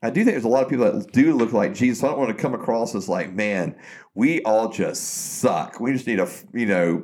[0.02, 2.04] I do think there's a lot of people that do look like Jesus.
[2.04, 3.74] I don't want to come across as like, man,
[4.14, 5.02] we all just
[5.40, 5.80] suck.
[5.80, 7.02] We just need to, you know,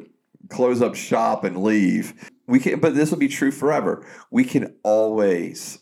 [0.48, 2.30] close up shop and leave.
[2.46, 4.06] We can, but this will be true forever.
[4.30, 5.80] We can always,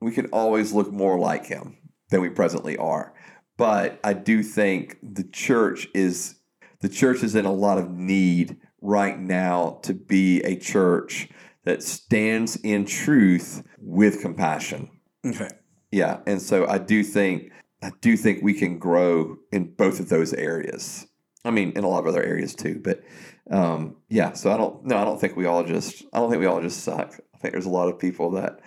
[0.00, 1.76] we can always look more like Him
[2.10, 3.12] than we presently are.
[3.58, 6.36] But I do think the church is,
[6.80, 11.28] the church is in a lot of need right now to be a church
[11.64, 14.88] that stands in truth with compassion.
[15.26, 15.50] Okay.
[15.90, 17.50] Yeah, and so I do think
[17.82, 21.06] I do think we can grow in both of those areas.
[21.44, 23.02] I mean, in a lot of other areas too, but
[23.50, 24.32] um, yeah.
[24.32, 26.60] So I don't no, I don't think we all just I don't think we all
[26.60, 27.18] just suck.
[27.34, 28.60] I think there's a lot of people that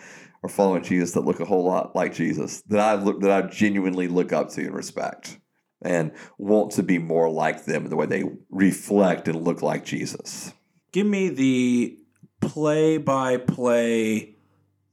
[0.43, 3.47] are following Jesus that look a whole lot like Jesus that I look that I
[3.47, 5.39] genuinely look up to and respect
[5.83, 9.85] and want to be more like them in the way they reflect and look like
[9.85, 10.53] Jesus.
[10.91, 11.97] Give me the
[12.39, 14.35] play by play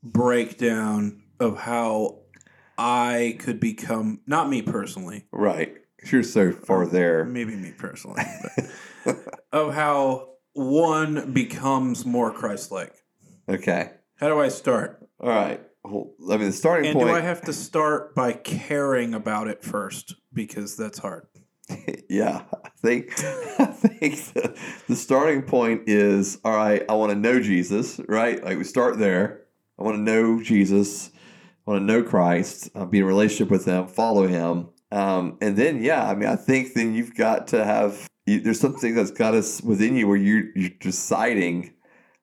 [0.02, 2.20] breakdown of how
[2.76, 5.74] I could become, not me personally, Right.
[6.12, 7.24] You're so far there.
[7.24, 8.22] maybe me personally,
[9.52, 12.94] of how one becomes more Christ like.
[13.48, 13.90] Okay.
[14.16, 14.97] How do I start?
[15.20, 15.61] All right.
[15.85, 17.09] Well, I mean, the starting And point.
[17.09, 20.14] do I have to start by caring about it first?
[20.33, 21.26] Because that's hard.
[22.09, 23.12] yeah, I think
[23.59, 26.83] I think the, the starting point is all right.
[26.88, 28.42] I want to know Jesus, right?
[28.42, 29.42] Like we start there.
[29.78, 31.11] I want to know Jesus.
[31.66, 32.70] I want to know Christ.
[32.74, 33.87] Uh, be in a relationship with Him.
[33.87, 34.68] Follow Him.
[34.90, 38.09] Um, and then, yeah, I mean, I think then you've got to have.
[38.26, 41.74] You, there's something that's got us within you where you're you're deciding.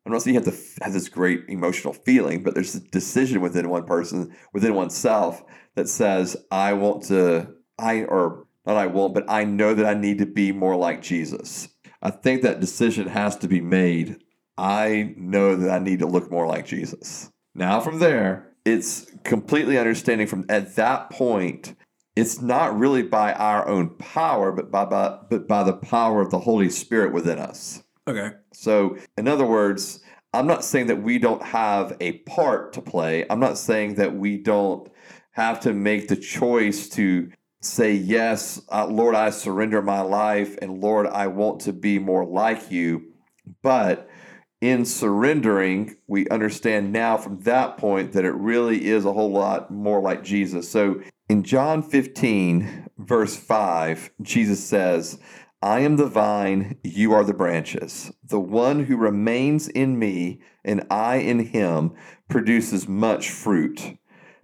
[0.05, 3.41] I'm not saying you have to have this great emotional feeling, but there's a decision
[3.41, 5.43] within one person, within oneself,
[5.75, 9.93] that says, "I want to." I or not I won't, but I know that I
[9.93, 11.67] need to be more like Jesus.
[12.01, 14.23] I think that decision has to be made.
[14.57, 17.31] I know that I need to look more like Jesus.
[17.53, 21.75] Now, from there, it's completely understanding from at that point,
[22.15, 26.31] it's not really by our own power, but by, by, but by the power of
[26.31, 27.83] the Holy Spirit within us.
[28.07, 28.31] Okay.
[28.53, 30.01] So, in other words,
[30.33, 33.25] I'm not saying that we don't have a part to play.
[33.29, 34.89] I'm not saying that we don't
[35.31, 40.81] have to make the choice to say, Yes, uh, Lord, I surrender my life, and
[40.81, 43.13] Lord, I want to be more like you.
[43.61, 44.09] But
[44.61, 49.71] in surrendering, we understand now from that point that it really is a whole lot
[49.71, 50.69] more like Jesus.
[50.69, 55.17] So, in John 15, verse 5, Jesus says,
[55.65, 58.12] I am the vine, you are the branches.
[58.23, 61.95] The one who remains in me and I in him
[62.30, 63.97] produces much fruit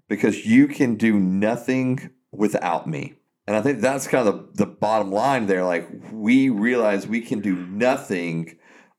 [0.10, 3.14] because you can do nothing without me.
[3.46, 5.64] And I think that's kind of the, the bottom line there.
[5.64, 8.58] Like, we realize we can do nothing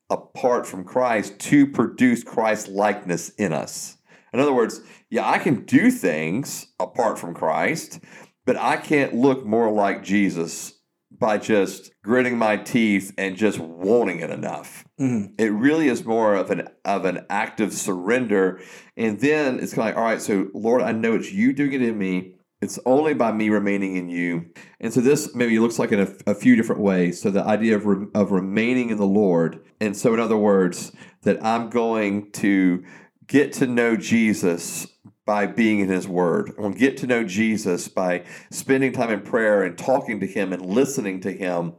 [0.09, 3.97] apart from Christ to produce Christ likeness in us.
[4.33, 4.81] In other words,
[5.11, 7.99] yeah, I can do things apart from Christ,
[8.47, 10.75] but I can't look more like Jesus
[11.11, 14.85] by just gritting my teeth and just wanting it enough.
[15.01, 15.33] Mhm.
[15.39, 18.61] It really is more of an of an active surrender,
[18.97, 21.73] and then it's kind of like, all right, so Lord, I know it's you doing
[21.73, 22.35] it in me.
[22.61, 24.47] It's only by me remaining in you,
[24.81, 27.21] and so this maybe looks like in a, a few different ways.
[27.21, 30.93] So the idea of re, of remaining in the Lord, and so in other words,
[31.23, 32.85] that I'm going to
[33.27, 34.87] get to know Jesus
[35.25, 36.53] by being in his word.
[36.57, 40.65] To get to know Jesus by spending time in prayer and talking to him and
[40.65, 41.75] listening to him.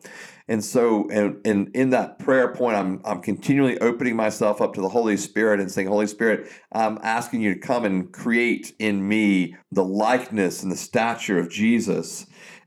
[0.47, 4.81] And so and, and in that prayer point, I'm I'm continually opening myself up to
[4.81, 9.07] the Holy Spirit and saying, Holy Spirit, I'm asking you to come and create in
[9.07, 12.25] me the likeness and the stature of Jesus.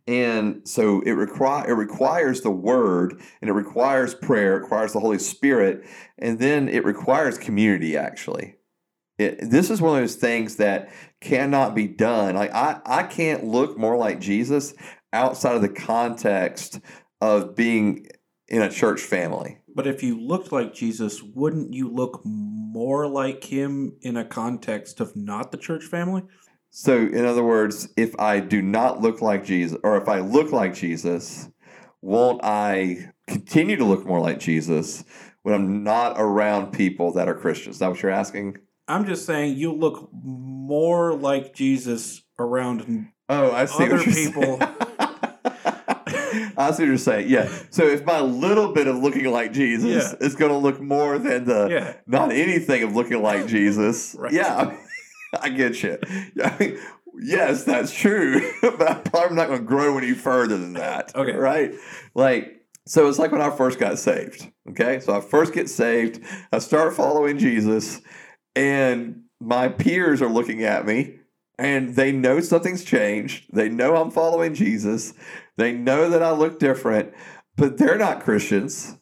[0.09, 5.01] And so it require it requires the word and it requires prayer, it requires the
[5.01, 5.85] Holy Spirit,
[6.19, 8.56] and then it requires community actually.
[9.18, 12.35] It, this is one of those things that cannot be done.
[12.35, 14.74] Like I, I can't look more like Jesus
[15.12, 16.81] outside of the context
[17.20, 18.09] of being
[18.48, 19.59] in a church family.
[19.74, 25.00] But if you looked like Jesus, wouldn't you look more like him in a context
[25.00, 26.22] of not the church family?
[26.70, 30.52] So, in other words, if I do not look like Jesus, or if I look
[30.52, 31.48] like Jesus,
[32.02, 35.05] won't I continue to look more like Jesus
[35.42, 37.76] when I'm not around people that are Christians?
[37.76, 38.59] Is that what you're asking?
[38.88, 44.59] I'm just saying you look more like Jesus around Oh, I see Other people-
[46.59, 47.29] I see what you're saying.
[47.29, 47.49] Yeah.
[47.70, 50.27] So if my little bit of looking like Jesus Yeah.
[50.27, 51.94] is going to look more than the Yeah.
[52.07, 54.33] not anything of looking like Jesus, Right.
[54.33, 54.77] yeah,
[55.40, 55.99] I get you.
[56.42, 56.79] I mean,
[57.20, 61.14] yes, that's true, but I'm probably not going to grow any further than that.
[61.14, 61.33] Okay.
[61.37, 61.75] Right?
[62.14, 64.51] Like, so it's like when I first got saved.
[64.70, 65.01] Okay.
[65.01, 66.20] So I first get saved,
[66.53, 68.01] I start following Jesus,
[68.57, 71.16] and my peers are looking at me
[71.59, 73.45] and they know something's changed.
[73.53, 75.14] They know I'm following Jesus.
[75.57, 77.12] They know that I look different,
[77.57, 78.97] but they're not Christians.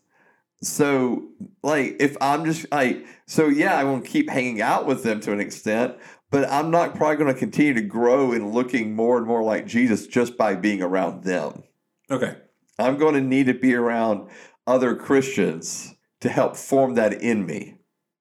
[0.62, 1.28] So,
[1.62, 5.20] like, if I'm just like, so yeah, I want to keep hanging out with them
[5.20, 5.96] to an extent,
[6.30, 9.66] but I'm not probably going to continue to grow in looking more and more like
[9.66, 11.64] Jesus just by being around them.
[12.10, 12.36] Okay.
[12.78, 14.28] I'm going to need to be around
[14.66, 17.76] other Christians to help form that in me.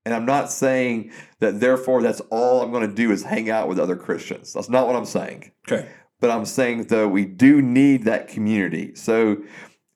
[0.05, 3.67] And I'm not saying that therefore that's all I'm going to do is hang out
[3.67, 4.53] with other Christians.
[4.53, 5.51] That's not what I'm saying.
[5.69, 5.89] Okay.
[6.19, 8.95] But I'm saying though we do need that community.
[8.95, 9.37] So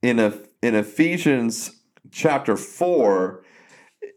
[0.01, 1.71] in a, in Ephesians
[2.11, 3.43] chapter 4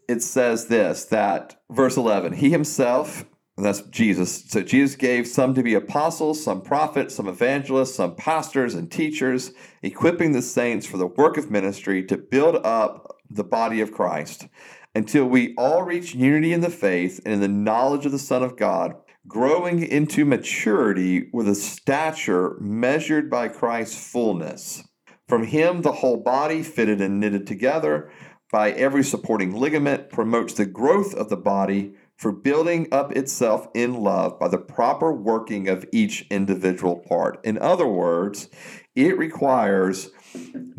[0.07, 3.25] it says this that verse 11 he himself
[3.57, 4.45] and that's Jesus.
[4.47, 9.51] So Jesus gave some to be apostles, some prophets, some evangelists, some pastors and teachers,
[9.83, 14.47] equipping the saints for the work of ministry to build up the body of Christ
[14.93, 18.43] until we all reach unity in the faith and in the knowledge of the Son
[18.43, 18.93] of God,
[19.27, 24.83] growing into maturity with a stature measured by Christ's fullness.
[25.27, 28.11] From him, the whole body, fitted and knitted together
[28.51, 33.95] by every supporting ligament, promotes the growth of the body for building up itself in
[33.95, 37.43] love by the proper working of each individual part.
[37.43, 38.49] In other words,
[38.95, 40.11] it requires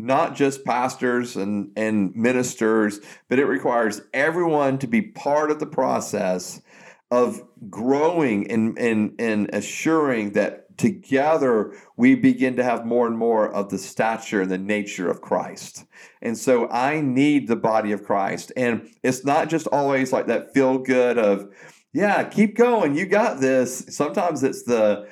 [0.03, 5.65] not just pastors and, and ministers, but it requires everyone to be part of the
[5.65, 6.61] process
[7.09, 13.49] of growing and, and, and assuring that together we begin to have more and more
[13.53, 15.85] of the stature and the nature of Christ.
[16.21, 18.51] And so I need the body of Christ.
[18.57, 21.53] And it's not just always like that feel good of,
[21.93, 23.85] yeah, keep going, you got this.
[23.89, 25.07] Sometimes it's the,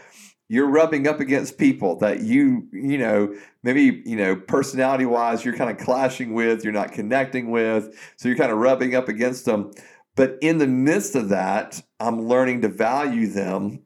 [0.52, 3.34] you're rubbing up against people that you, you know,
[3.64, 7.98] maybe, you know, personality wise, you're kind of clashing with, you're not connecting with.
[8.18, 9.72] So you're kind of rubbing up against them.
[10.14, 13.84] But in the midst of that, I'm learning to value them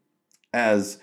[0.55, 0.97] as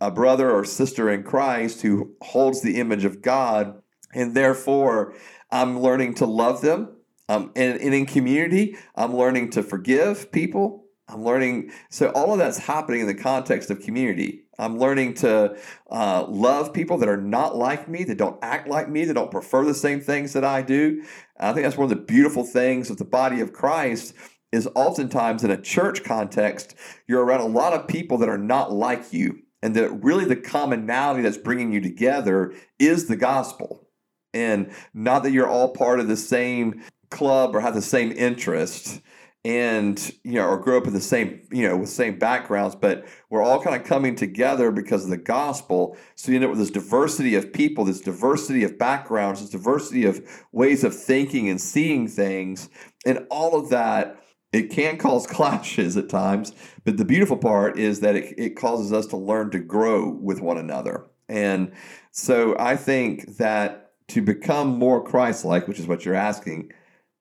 [0.00, 3.82] a brother or sister in Christ who holds the image of God.
[4.14, 5.14] And therefore,
[5.50, 6.88] I'm learning to love them.
[7.28, 10.86] Um, and, and in community, I'm learning to forgive people.
[11.06, 14.44] I'm learning, so all of that's happening in the context of community.
[14.62, 15.56] I'm learning to
[15.90, 19.30] uh, love people that are not like me, that don't act like me, that don't
[19.30, 21.02] prefer the same things that I do.
[21.38, 24.14] I think that's one of the beautiful things of the body of Christ
[24.52, 26.74] is oftentimes in a church context,
[27.08, 29.40] you're around a lot of people that are not like you.
[29.62, 33.88] And that really the commonality that's bringing you together is the gospel.
[34.34, 39.00] And not that you're all part of the same club or have the same interest
[39.44, 43.04] and you know or grow up in the same you know with same backgrounds but
[43.28, 45.96] we're all kind of coming together because of the gospel.
[46.14, 50.04] So you end up with this diversity of people this diversity of backgrounds this diversity
[50.04, 52.68] of ways of thinking and seeing things.
[53.04, 56.52] And all of that it can cause clashes at times
[56.84, 60.40] but the beautiful part is that it, it causes us to learn to grow with
[60.40, 61.06] one another.
[61.28, 61.72] And
[62.12, 66.70] so i think that to become more christ-like which is what you're asking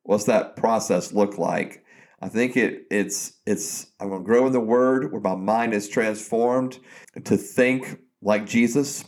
[0.04, 1.84] what's that process look like
[2.22, 5.74] I think it it's it's I'm going to grow in the Word where my mind
[5.74, 6.80] is transformed
[7.24, 9.04] to think like Jesus.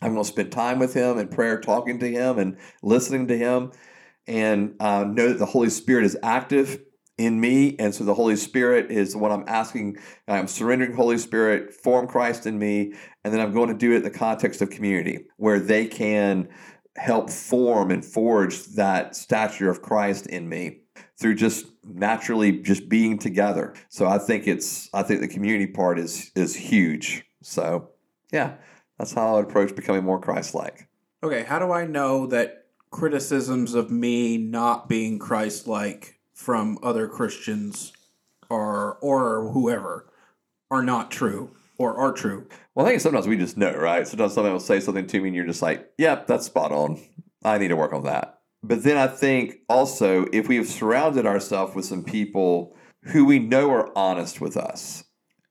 [0.00, 3.72] I'm to spend time with Him in prayer, talking to Him and listening to Him,
[4.26, 6.80] and uh, know that the Holy Spirit is active
[7.16, 9.98] in me, and so the Holy Spirit is what I'm asking.
[10.26, 13.96] I'm surrendering Holy Spirit, form Christ in me, and then I'm going to do it
[13.96, 16.48] in the context of community where they can
[16.96, 20.83] help form and forge that stature of Christ in me
[21.18, 23.74] through just naturally just being together.
[23.88, 27.24] So I think it's I think the community part is is huge.
[27.42, 27.90] So
[28.32, 28.54] yeah,
[28.98, 30.88] that's how I would approach becoming more Christ-like.
[31.22, 37.92] Okay, how do I know that criticisms of me not being Christ-like from other Christians
[38.50, 40.12] or or whoever
[40.70, 42.46] are not true or are true?
[42.74, 44.06] Well, I think sometimes we just know, right?
[44.06, 47.00] Sometimes somebody will say something to me and you're just like, yep, that's spot on.
[47.44, 48.33] I need to work on that.
[48.66, 53.38] But then I think also if we have surrounded ourselves with some people who we
[53.38, 55.04] know are honest with us,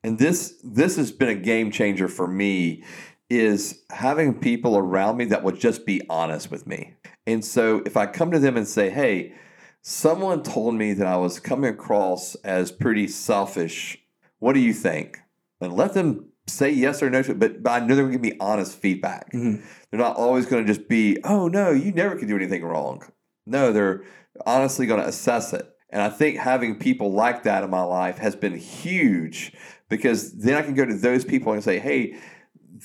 [0.03, 2.83] and this this has been a game changer for me,
[3.29, 6.95] is having people around me that will just be honest with me.
[7.27, 9.35] And so if I come to them and say, hey,
[9.81, 13.99] someone told me that I was coming across as pretty selfish,
[14.39, 15.19] what do you think?
[15.61, 18.11] And let them say yes or no to it, but, but I know they're going
[18.11, 19.31] to give me honest feedback.
[19.31, 19.61] Mhm.
[19.89, 23.03] They're not always going to just be, oh, no, you never could do anything wrong.
[23.45, 24.03] No, they're
[24.45, 25.69] honestly going to assess it.
[25.89, 29.53] And I think having people like that in my life has been huge
[29.89, 32.17] because then I can go to those people and say, hey,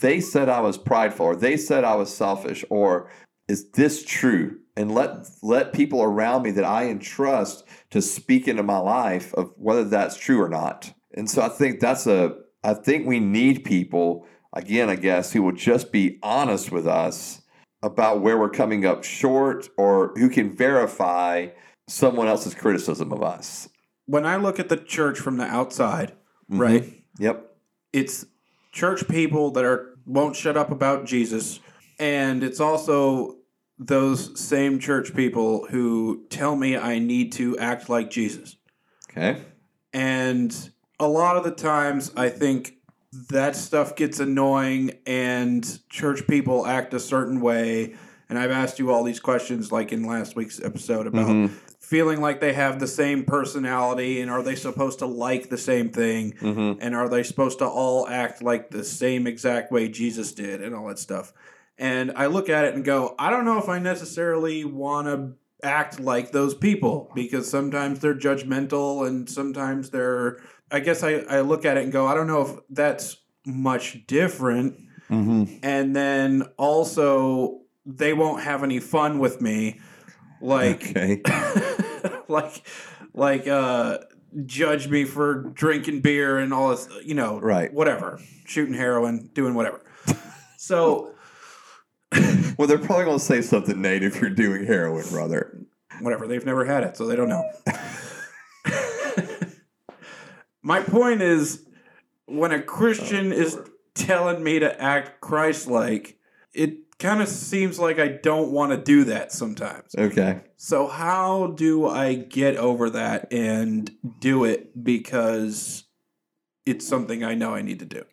[0.02, 3.10] they said I was prideful or they said I was selfish or
[3.48, 4.58] is this true?
[4.76, 9.52] And let let people around me that I entrust to speak into my life of
[9.56, 10.92] whether that's true or not.
[11.14, 12.36] And so I think that's a
[12.68, 17.40] I think we need people again, I guess, who will just be honest with us
[17.82, 21.48] about where we're coming up short or who can verify
[21.88, 23.70] someone else's criticism of us.
[24.04, 26.12] When I look at the church from the outside,
[26.50, 26.60] Mhm.
[26.60, 27.56] right, Yep.
[27.94, 28.26] it's
[28.72, 31.60] church people that are won't shut up about Jesus,
[31.98, 33.36] and it's also
[33.78, 38.56] those same church people who tell me I need to act like Jesus.
[39.10, 39.40] Okay.
[39.94, 42.74] And a lot of the times, I think
[43.30, 47.94] that stuff gets annoying, and church people act a certain way.
[48.28, 51.50] And I've asked you all these questions, like in last week's episode, about Mhm.
[51.80, 55.88] feeling like they have the same personality, and are they supposed to like the same
[55.88, 56.34] thing?
[56.38, 60.62] hmm And are they supposed to all act like the same exact way Jesus did,
[60.62, 61.32] and all that stuff?
[61.78, 65.32] And I look at it and go, I don't know if I necessarily want to
[65.66, 70.38] act like those people because sometimes they're judgmental and sometimes they're
[70.70, 73.16] I guess I, I look at it and go, I don't know if that's
[73.46, 74.76] much different.
[75.08, 79.80] hmm And then also they won't have any fun with me.
[80.40, 81.22] Like Okay.
[82.28, 82.66] like
[83.14, 83.98] like uh
[84.44, 87.72] judge me for drinking beer and all this you know Right.
[87.72, 89.80] whatever shooting heroin doing whatever
[90.58, 91.14] so
[92.58, 95.58] Well, they're probably going to say something, Nate, if you're doing heroin, brother.
[96.00, 97.48] whatever they've never had it so they don't know
[100.68, 101.64] my point is
[102.26, 103.58] when a christian uh, is
[103.94, 106.18] telling me to act christ-like
[106.52, 110.40] it kind of seems like i don't want to do that sometimes Okay.
[110.60, 113.88] So how do I get over that and
[114.18, 115.84] do it because
[116.66, 118.04] it's something I know I need to do?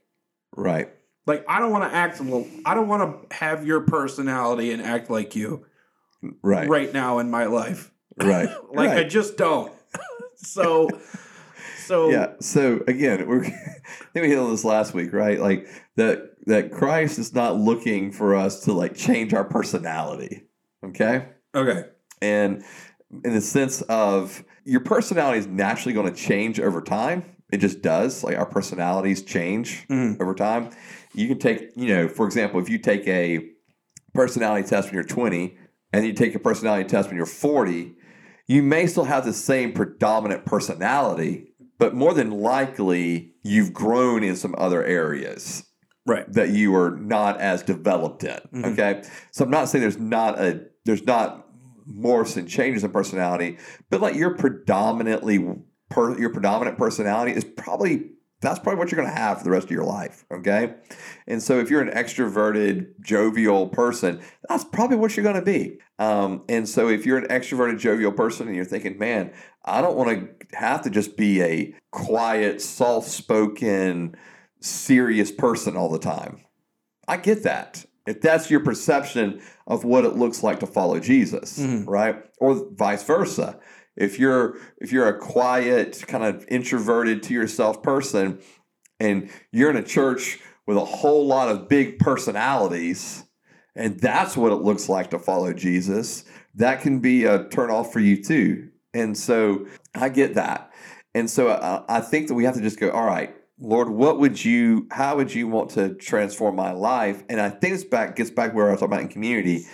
[0.56, 0.90] Right.
[1.26, 5.10] Like I don't want to act I don't want to have your personality and act
[5.10, 5.66] like you
[6.44, 6.70] Right.
[6.70, 7.92] right, now in my life.
[8.16, 8.50] Right.
[8.72, 9.74] Like I just don't.
[10.36, 10.90] so
[11.86, 12.34] so yeah.
[12.40, 13.50] So again, we're I
[14.14, 15.40] think we hit on this last week, right?
[15.40, 20.44] Like that that Christ is not looking for us to like change our personality.
[20.84, 21.26] Okay.
[21.56, 21.86] okay.
[22.22, 22.64] And
[23.24, 27.24] in the sense of your personality is naturally going to change over time.
[27.52, 28.24] It just does.
[28.24, 30.22] Like our personalities change Mhm.
[30.22, 30.70] over time.
[31.14, 33.48] You can take, you know, for example, if you take a
[34.14, 35.58] personality test when you're 20
[35.94, 37.96] and you take a personality test when you're 40,
[38.48, 44.36] you may still have the same predominant personality, but more than likely you've grown in
[44.36, 45.64] some other areas
[46.08, 46.32] Right.
[46.34, 48.40] that you are not as developed in.
[48.54, 48.66] Mhm.
[48.74, 51.48] Okay, so I'm not saying there's not a there's not
[51.88, 53.58] morphs and changes in personality,
[53.90, 55.44] but like your predominantly
[55.90, 58.12] per, your predominant personality is probably
[58.46, 60.24] that's probably what you're going to have for the rest of your life.
[60.32, 60.76] Okay,
[61.28, 65.80] and so if you're an extroverted, jovial person, that's probably what you're going to be.
[66.00, 69.32] Um, and so if you're an extroverted, jovial person, and you're thinking, man,
[69.64, 70.10] I don't want
[70.50, 74.16] to have to just be a quiet, soft-spoken
[74.62, 76.42] serious person all the time.
[77.08, 77.86] I get that.
[78.08, 81.86] If that's your perception of what it looks like to follow Jesus, Mhm.
[81.88, 82.24] right?
[82.40, 83.60] Or vice versa.
[83.96, 88.40] If you're if you're a quiet, kind of introverted to yourself person
[89.00, 93.26] and you're in a church with a whole lot of big personalities
[93.76, 96.24] and that's what it looks like to follow Jesus,
[96.56, 98.70] that can be a turnoff for you too.
[98.94, 100.72] And so I get that.
[101.14, 104.20] And so I, I think that we have to just go, all right, Lord, what
[104.20, 107.24] would you, how would you want to transform my life?
[107.30, 109.66] And I think this back gets back where I was talking about in community,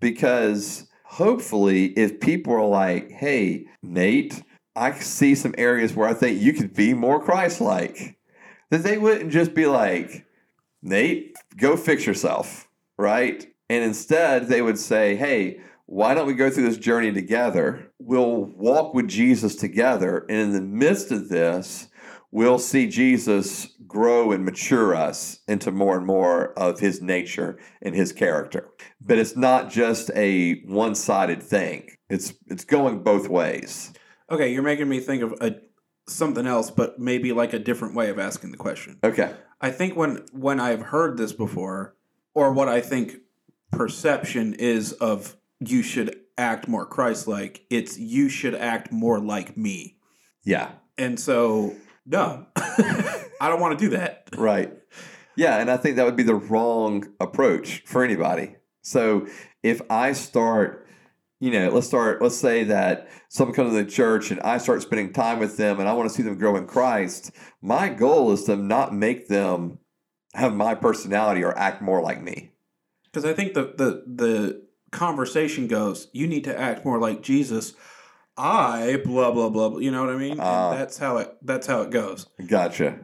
[0.00, 4.42] because hopefully, if people are like, hey, Nate,
[4.74, 8.18] I see some areas where I think you could be more Christ like,
[8.70, 10.26] that they wouldn't just be like,
[10.82, 13.46] Nate, go fix yourself, right?
[13.70, 17.92] And instead, they would say, hey, why don't we go through this journey together?
[18.00, 20.26] We'll walk with Jesus together.
[20.28, 21.86] And in the midst of this,
[22.34, 27.94] we'll see Jesus grow and mature us into more and more of his nature and
[27.94, 28.68] his character.
[29.00, 31.90] But it's not just a one-sided thing.
[32.10, 33.92] It's it's going both ways.
[34.30, 35.56] Okay, you're making me think of a
[36.06, 38.98] something else, but maybe like a different way of asking the question.
[39.02, 39.32] Okay.
[39.60, 41.94] I think when when I've heard this before,
[42.34, 43.18] or what I think
[43.70, 49.98] perception is of you should act more Christ-like, it's you should act more like me.
[50.42, 50.72] Yeah.
[50.98, 51.74] And so,
[52.06, 53.28] no, mm.
[53.40, 54.28] I don't want to do that.
[54.36, 54.72] Right.
[55.36, 58.56] Yeah, and I think that would be the wrong approach for anybody.
[58.82, 59.26] So
[59.62, 60.86] if I start,
[61.40, 64.82] you know, let's start, let's say that someone comes to the church and I start
[64.82, 68.30] spending time with them and I want to see them grow in Christ, my goal
[68.32, 69.78] is to not make them
[70.34, 72.52] have my personality or act more like me.
[73.04, 77.74] Because I think the, the the conversation goes, you need to act more like Jesus.
[78.36, 79.68] I blah blah blah.
[79.70, 80.32] blah you know what I mean?
[80.32, 80.40] And
[80.78, 82.26] that's how it that's how it goes.
[82.46, 82.98] Gotcha.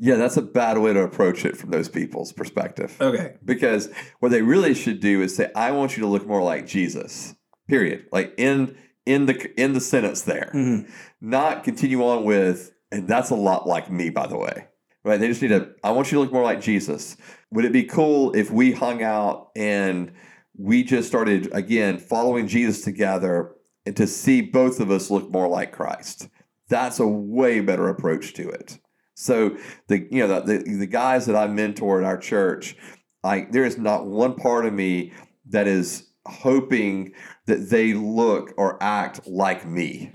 [0.00, 2.96] Yeah, that's a bad way to approach it from those people's perspective.
[3.00, 3.34] Okay.
[3.44, 3.90] Because
[4.20, 7.34] what they really should do is say, "I want you to look more like Jesus."
[7.68, 8.06] Period.
[8.12, 10.88] Like in in the in the sentence there, Mhm.
[11.20, 14.66] not continue on with, and that's a lot like me, by the way.
[15.04, 15.18] Right?
[15.18, 15.70] They just need to.
[15.82, 17.16] I want you to look more like Jesus.
[17.50, 20.12] Would it be cool if we hung out and
[20.56, 23.52] we just started again following Jesus together,
[23.88, 26.28] and to see both of us look more like Christ?
[26.68, 28.78] That's a way better approach to it.
[29.14, 29.56] So
[29.88, 32.76] the you know the, the the guys that I mentor at our church,
[33.24, 35.12] I there is not one part of me
[35.46, 37.14] that is hoping
[37.46, 40.12] that they look or act like me.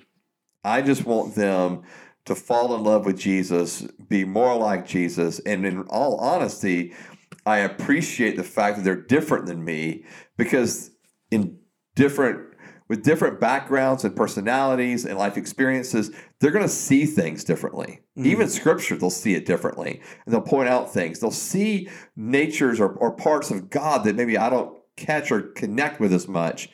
[0.63, 1.81] I just want them
[2.25, 6.93] to fall in love with Jesus, be more like Jesus, and in all honesty,
[7.45, 10.05] I appreciate the fact that they're different than me
[10.37, 10.91] because
[11.29, 11.59] in
[11.95, 12.52] different
[12.87, 18.01] with different backgrounds and personalities and life experiences, they're going to see things differently.
[18.17, 18.25] Mhm.
[18.25, 20.01] Even scripture, they'll see it differently.
[20.25, 21.19] And they'll point out things.
[21.19, 25.99] They'll see natures or, or parts of God that maybe I don't catch or connect
[25.99, 26.69] with as much.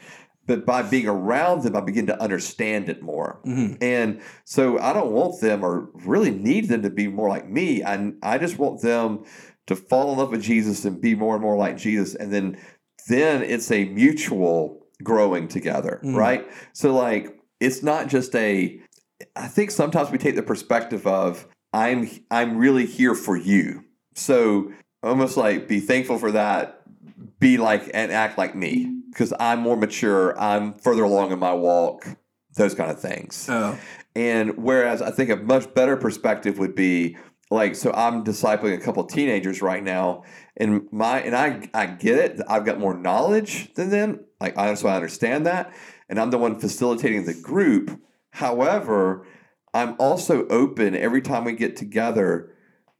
[0.45, 3.39] But by being around them, I begin to understand it more.
[3.45, 3.77] Mhm.
[3.81, 7.83] And so I don't want them or really need them to be more like me.
[7.83, 9.25] I, I just want them
[9.67, 12.15] to fall in love with Jesus and be more and more like Jesus.
[12.15, 12.57] And then
[13.07, 16.15] then it's a mutual growing together, Mhm.
[16.15, 16.47] right?
[16.73, 18.79] So like it's not just a
[19.35, 23.83] I think sometimes we take the perspective of I'm I'm really here for you.
[24.15, 24.71] So
[25.03, 26.81] almost like be thankful for that,
[27.39, 31.53] be like and act like me because I'm more mature, I'm further along in my
[31.53, 32.05] walk,
[32.55, 33.47] those kind of things.
[33.49, 33.77] Oh.
[34.15, 37.17] And whereas I think a much better perspective would be
[37.51, 40.23] like, so I'm discipling a couple of teenagers right now,
[40.57, 42.41] and my and I I get it.
[42.47, 44.19] I've got more knowledge than them.
[44.39, 45.73] Like I so I understand that,
[46.07, 47.99] and I'm the one facilitating the group.
[48.31, 49.25] However,
[49.73, 52.53] I'm also open every time we get together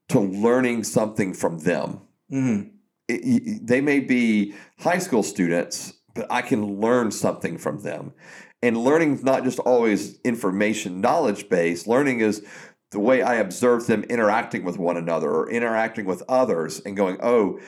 [0.09, 2.01] to learning something from them.
[2.31, 2.71] Mhm.
[3.07, 8.13] It- y- they may be high school students, but I can learn something from them.
[8.61, 11.87] And learning is not just always information knowledge based.
[11.87, 12.43] Learning is
[12.91, 17.17] the way I observe them interacting with one another or interacting with others and going,
[17.23, 17.59] oh,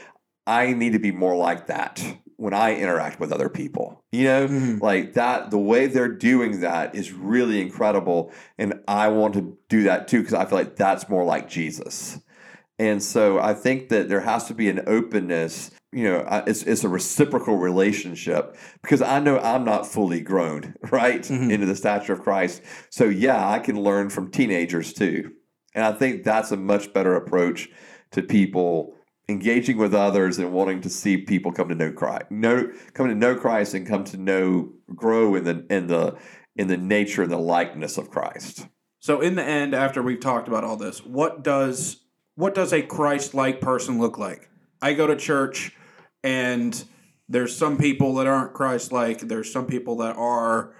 [0.46, 2.04] I need to be more like that
[2.42, 4.04] when I interact with other people.
[4.12, 4.82] You know, Mhm.
[4.82, 8.32] like that, the way they're doing that is really incredible.
[8.58, 12.20] And I want to do that too because I feel like that's more like Jesus.
[12.80, 15.70] And so I think that there has to be an openness.
[15.92, 21.22] You know, it's, it's a reciprocal relationship because I know I'm not fully grown, right,
[21.22, 21.52] Mhm.
[21.52, 22.64] into the stature of Christ.
[22.90, 25.30] So, yeah, I can learn from teenagers too.
[25.76, 27.70] And I think that's a much better approach
[28.14, 28.96] to people
[29.32, 33.16] engaging with others and wanting to see people come to know Christ, know, come to
[33.16, 36.18] know Christ and come to know, grow in the, in the,
[36.56, 38.68] in the nature and the likeness of Christ.
[39.00, 41.98] So in the end, after we've talked about all this, what does
[42.36, 44.50] what does a Christ-like person look like?
[44.82, 45.76] I go to church,
[46.24, 46.84] and
[47.28, 49.20] there's some people that aren't Christ-like.
[49.20, 50.74] There's some people that are.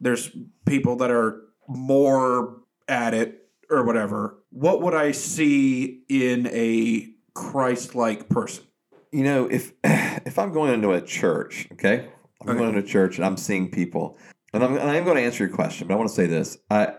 [0.00, 0.30] There's
[0.66, 4.38] people that are more at it or whatever.
[4.50, 8.64] What would I see in a Christ-like person?
[9.12, 12.08] you know, if if I'm going into a church, okay,
[12.42, 12.58] I'm Okay.
[12.58, 14.18] going to a church and I'm seeing people,
[14.52, 16.58] and I'm and I'm going to answer your question, but I want to say this:
[16.70, 16.94] I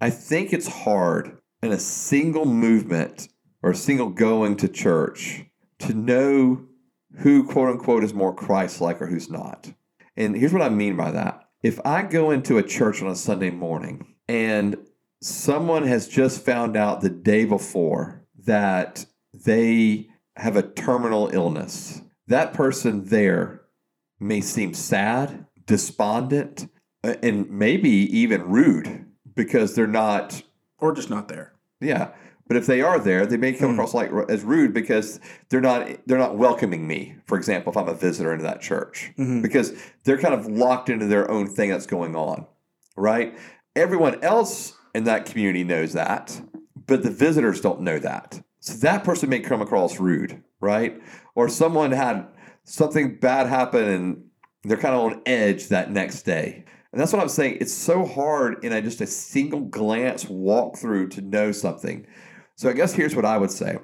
[0.00, 3.28] I think it's hard in a single movement
[3.62, 5.44] or a single going to church
[5.80, 6.64] to know
[7.18, 9.70] who quote unquote is more Christ-like or who's not.
[10.16, 13.16] And here's what I mean by that: if I go into a church on a
[13.16, 14.76] Sunday morning and
[15.20, 19.04] someone has just found out the day before that
[19.34, 22.02] they have a terminal illness.
[22.26, 23.62] That person there
[24.20, 26.68] may seem sad, despondent,
[27.04, 30.42] uh, and maybe even rude because they're not,
[30.78, 31.52] Or just not there?
[31.80, 32.08] yeah.
[32.48, 33.74] But if they are there, they may come Hmm.
[33.74, 37.14] across like as rude because they're not they're not welcoming me.
[37.24, 39.40] For example, if I'm a visitor into that church, Mhm.
[39.42, 39.72] because
[40.04, 42.46] they're kind of locked into their own thing that's going on,
[42.96, 43.38] right?
[43.74, 46.42] Everyone else in that community knows that,
[46.86, 48.42] but the visitors don't know that.
[48.62, 51.02] So that person may come across rude, right?
[51.34, 52.28] Or someone had
[52.62, 54.24] something bad happen and
[54.62, 56.64] they're kind of on edge that next day.
[56.92, 57.58] And that's what I'm saying.
[57.60, 62.06] It's so hard in a, just a single glance walkthrough to know something.
[62.54, 63.78] So I guess here's what I would say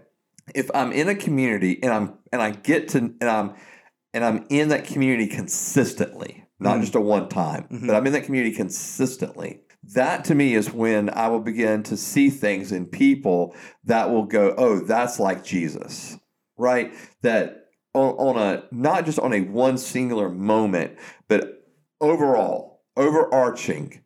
[0.55, 3.55] if I'm in a community and I'm and I get to and I'm
[4.15, 6.81] and I'm in that community consistently, not Mhm.
[6.83, 7.89] just a one time, Mhm.
[7.89, 9.61] but I'm in that community consistently.
[9.83, 13.55] That to me is when I will begin to see things in people
[13.85, 16.19] that will go, oh, that's like Jesus,
[16.57, 16.93] right?
[17.23, 20.99] That on, on a not just on a one singular moment,
[21.29, 21.65] but
[22.01, 24.03] overall, overarching,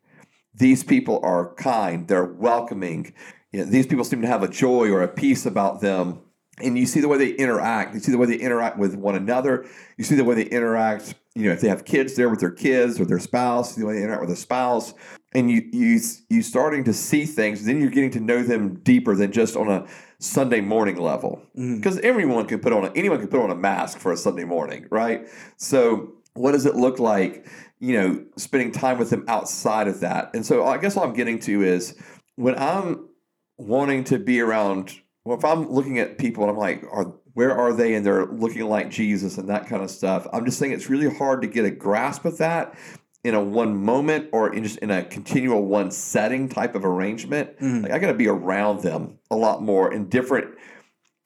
[0.53, 3.13] these people are kind, they're welcoming.
[3.51, 6.21] You know, these people seem to have a joy or a peace about them.
[6.59, 7.95] And you see the way they interact.
[7.95, 9.65] You see the way they interact with one another.
[9.97, 11.15] You see the way they interact.
[11.33, 13.95] You know, if they have kids there with their kids or their spouse, the way
[13.95, 14.93] they interact with their spouse,
[15.35, 17.65] and you you you starting to see things.
[17.65, 19.85] Then you're getting to know them deeper than just on a
[20.19, 21.75] Sunday morning level mm-hmm.
[21.77, 24.45] because everyone can put on a, anyone can put on a mask for a Sunday
[24.45, 25.27] morning, right?
[25.57, 27.45] So what does it look like,
[27.79, 30.33] you know, spending time with them outside of that?
[30.33, 31.95] And so I guess what I'm getting to is
[32.35, 33.09] when I'm
[33.57, 37.51] wanting to be around, well, if I'm looking at people and I'm like, are where
[37.51, 40.71] are they and they're looking like Jesus and that kind of stuff, I'm just saying
[40.71, 42.77] it's really hard to get a grasp of that
[43.23, 47.57] in a one moment or in just in a continual one setting type of arrangement.
[47.59, 47.83] Mhm.
[47.83, 50.47] Like I got to be around them a lot more in different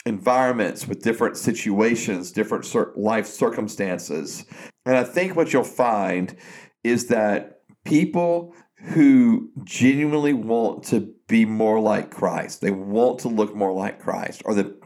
[0.06, 4.46] environments with different situations, different cir- life circumstances.
[4.86, 6.36] And I think what you'll find
[6.84, 8.54] is that people
[8.94, 14.44] who genuinely want to be more like Christ, they want to look more like Christ,
[14.46, 14.78] or the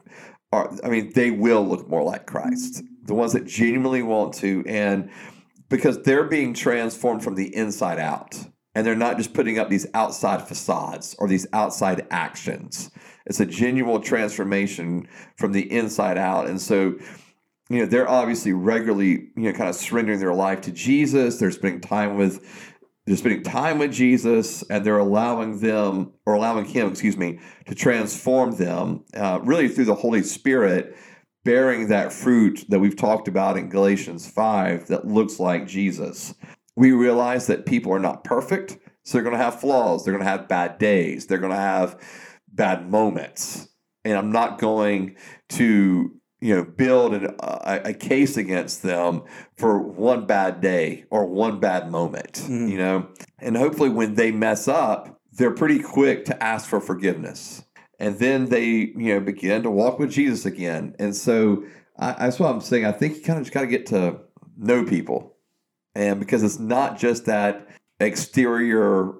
[0.54, 2.84] are I mean, they will look more like Christ.
[3.04, 5.10] The ones that genuinely want to, and
[5.72, 8.36] because they're being transformed from the inside out.
[8.76, 12.92] And they're not just putting up these outside facades or these outside actions.
[13.26, 15.08] It's a genuine transformation
[15.38, 16.48] from the inside out.
[16.48, 16.98] And so,
[17.70, 21.38] you know, they're obviously regularly, you know, kind of surrendering their life to Jesus.
[21.38, 22.70] They're spending time with
[23.06, 27.76] they're spending time with Jesus and they're allowing them or allowing him, excuse me, to
[27.76, 30.96] transform them uh, really through the Holy Spirit
[31.44, 36.34] bearing that fruit that we've talked about in Galatians 5 that looks like Jesus.
[36.76, 40.24] We realize that people are not perfect, so they're going to have flaws, they're going
[40.24, 42.00] to have bad days, they're going to have
[42.48, 43.68] bad moments.
[44.06, 45.16] And I'm not going
[45.50, 46.12] to
[46.44, 49.22] you know build an, a, a case against them
[49.58, 52.68] for one bad day or one bad moment Mhm.
[52.72, 57.64] you know and hopefully when they mess up they're pretty quick to ask for forgiveness
[58.02, 60.96] and then they you know begin to walk with jesus again.
[61.00, 61.64] And so
[61.98, 62.86] I, that's what i'm saying.
[62.86, 64.20] I think you kind of just got to get to
[64.58, 65.38] know people.
[65.94, 67.68] And because it's not just that
[68.00, 69.14] exterior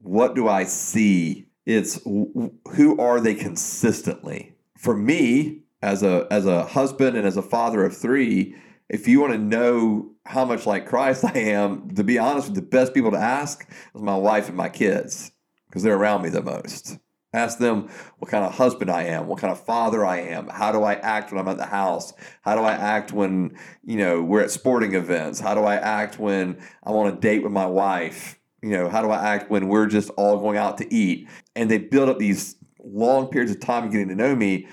[0.00, 1.48] what do i see?
[1.66, 4.54] It's who are they consistently?
[4.78, 8.54] For me as a as a husband and as a father of three
[8.88, 12.56] if you want to know how much like christ i am to be honest with
[12.56, 15.30] the best people to ask is my wife and my kids
[15.68, 16.98] because they're around me the most
[17.32, 20.72] ask them what kind of husband i am what kind of father i am how
[20.72, 22.12] do i act when i'm at the house?
[22.42, 25.40] How do i act when you know we're at sporting events?
[25.40, 28.38] How do i act when i'm on a date with my wife?
[28.62, 31.28] You know how do i act when we're just all going out to eat?
[31.54, 34.66] And they build up these long periods of time getting to know me.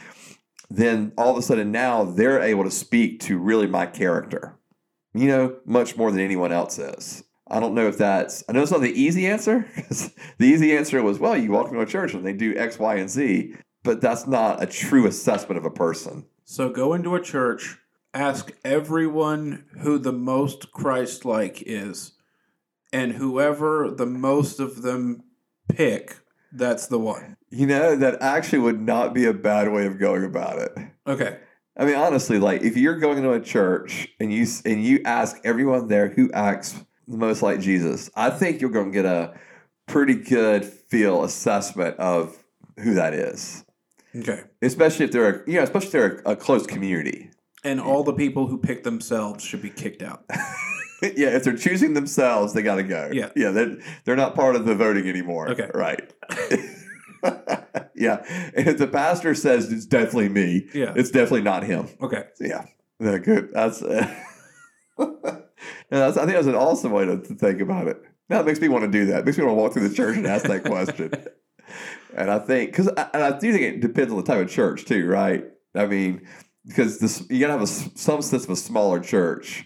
[0.70, 4.58] Then all of a sudden now they're able to speak to really my character,
[5.14, 7.24] you know, much more than anyone else is.
[7.48, 9.68] I don't know if that's, I know it's not the easy answer.
[10.38, 12.96] the easy answer was, well, you walk into a church and they do X, Y,
[12.96, 16.26] and Z, but that's not a true assessment of a person.
[16.44, 17.78] So go into a church,
[18.14, 22.14] ask everyone who the most Christ like is,
[22.92, 25.24] and whoever the most of them
[25.70, 26.18] pick,
[26.52, 27.38] that's the one.
[27.50, 30.72] You know, that actually would not be a bad way of going about it.
[31.06, 31.40] Okay.
[31.78, 35.38] I mean, honestly, like if you're going into a church and you and you ask
[35.44, 36.76] everyone there who acts
[37.08, 39.34] the most like Jesus, I think you're going to get a
[39.88, 42.44] pretty good feel assessment of
[42.80, 43.64] who that is.
[44.16, 44.42] Okay.
[44.62, 47.30] Especially if they're a, you know, especially if they're a, a close community.
[47.64, 50.24] And all the people who pick themselves should be kicked out.
[51.02, 53.10] yeah, if they're choosing themselves, they got to go.
[53.12, 53.30] Yeah.
[53.36, 55.50] yeah, they're they're not part of the voting anymore.
[55.50, 55.70] Okay.
[55.74, 56.14] right.
[57.96, 58.24] yeah,
[58.56, 60.94] and if the pastor says it's definitely me, Yeah.
[60.96, 61.90] it's definitely not him.
[62.02, 62.26] Okay.
[62.40, 62.66] Yeah,
[63.00, 63.50] no, good.
[63.52, 64.14] That's, uh,
[65.92, 66.08] no.
[66.10, 68.02] I think that's an awesome way to, to think about it.
[68.30, 69.20] Now it makes me want to do that.
[69.20, 71.12] It makes me want to walk through the church and ask that question.
[72.18, 74.86] and I think because and I do think it depends on the type of church
[74.86, 75.46] too, right?
[75.76, 76.28] I mean,
[76.66, 79.66] because this you gotta have a some sense of a smaller church,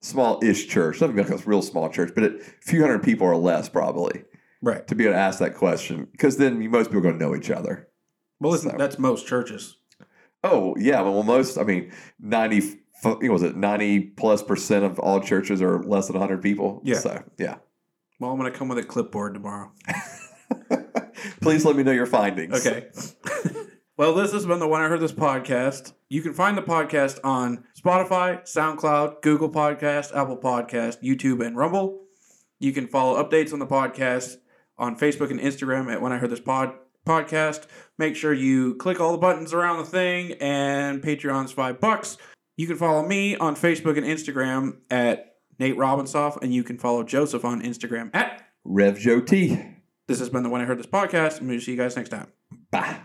[0.00, 1.00] small-ish church.
[1.00, 4.24] Mean like a real small church, but a few hundred people or less probably
[4.62, 4.86] Right.
[4.86, 6.06] to be able to ask that question.
[6.12, 7.88] Because then most people are going to know each other.
[8.40, 9.76] Well, listen, So- that's most churches.
[10.44, 15.60] Oh yeah, well most I mean ninety was it ninety plus percent of all churches
[15.62, 16.80] are less than hundred people.
[16.84, 16.98] Yeah.
[16.98, 17.56] So yeah.
[18.20, 19.72] Well, I'm going to come with a clipboard tomorrow.
[21.40, 22.64] Please let me know your findings.
[22.64, 22.88] Okay.
[23.98, 25.92] Well, this has been the When I Heard This podcast.
[26.08, 32.00] You can find the podcast on Spotify, SoundCloud, Google Podcast, Apple Podcast, YouTube, and Rumble.
[32.58, 34.38] You can follow updates on the podcast
[34.78, 36.72] on Facebook and Instagram at When I Heard This Pod
[37.06, 37.66] podcast.
[37.98, 42.16] Make sure you click all the buttons around the thing, and Patreon's five bucks.
[42.62, 47.02] You can follow me on Facebook and Instagram at Nate Robinsoff, and you can follow
[47.02, 48.40] Joseph on Instagram at.
[48.64, 49.74] RevJoT.
[50.06, 51.40] This has been the When I Heard This podcast.
[51.40, 52.28] I'm going to see you guys next time.
[52.70, 53.00] Bye.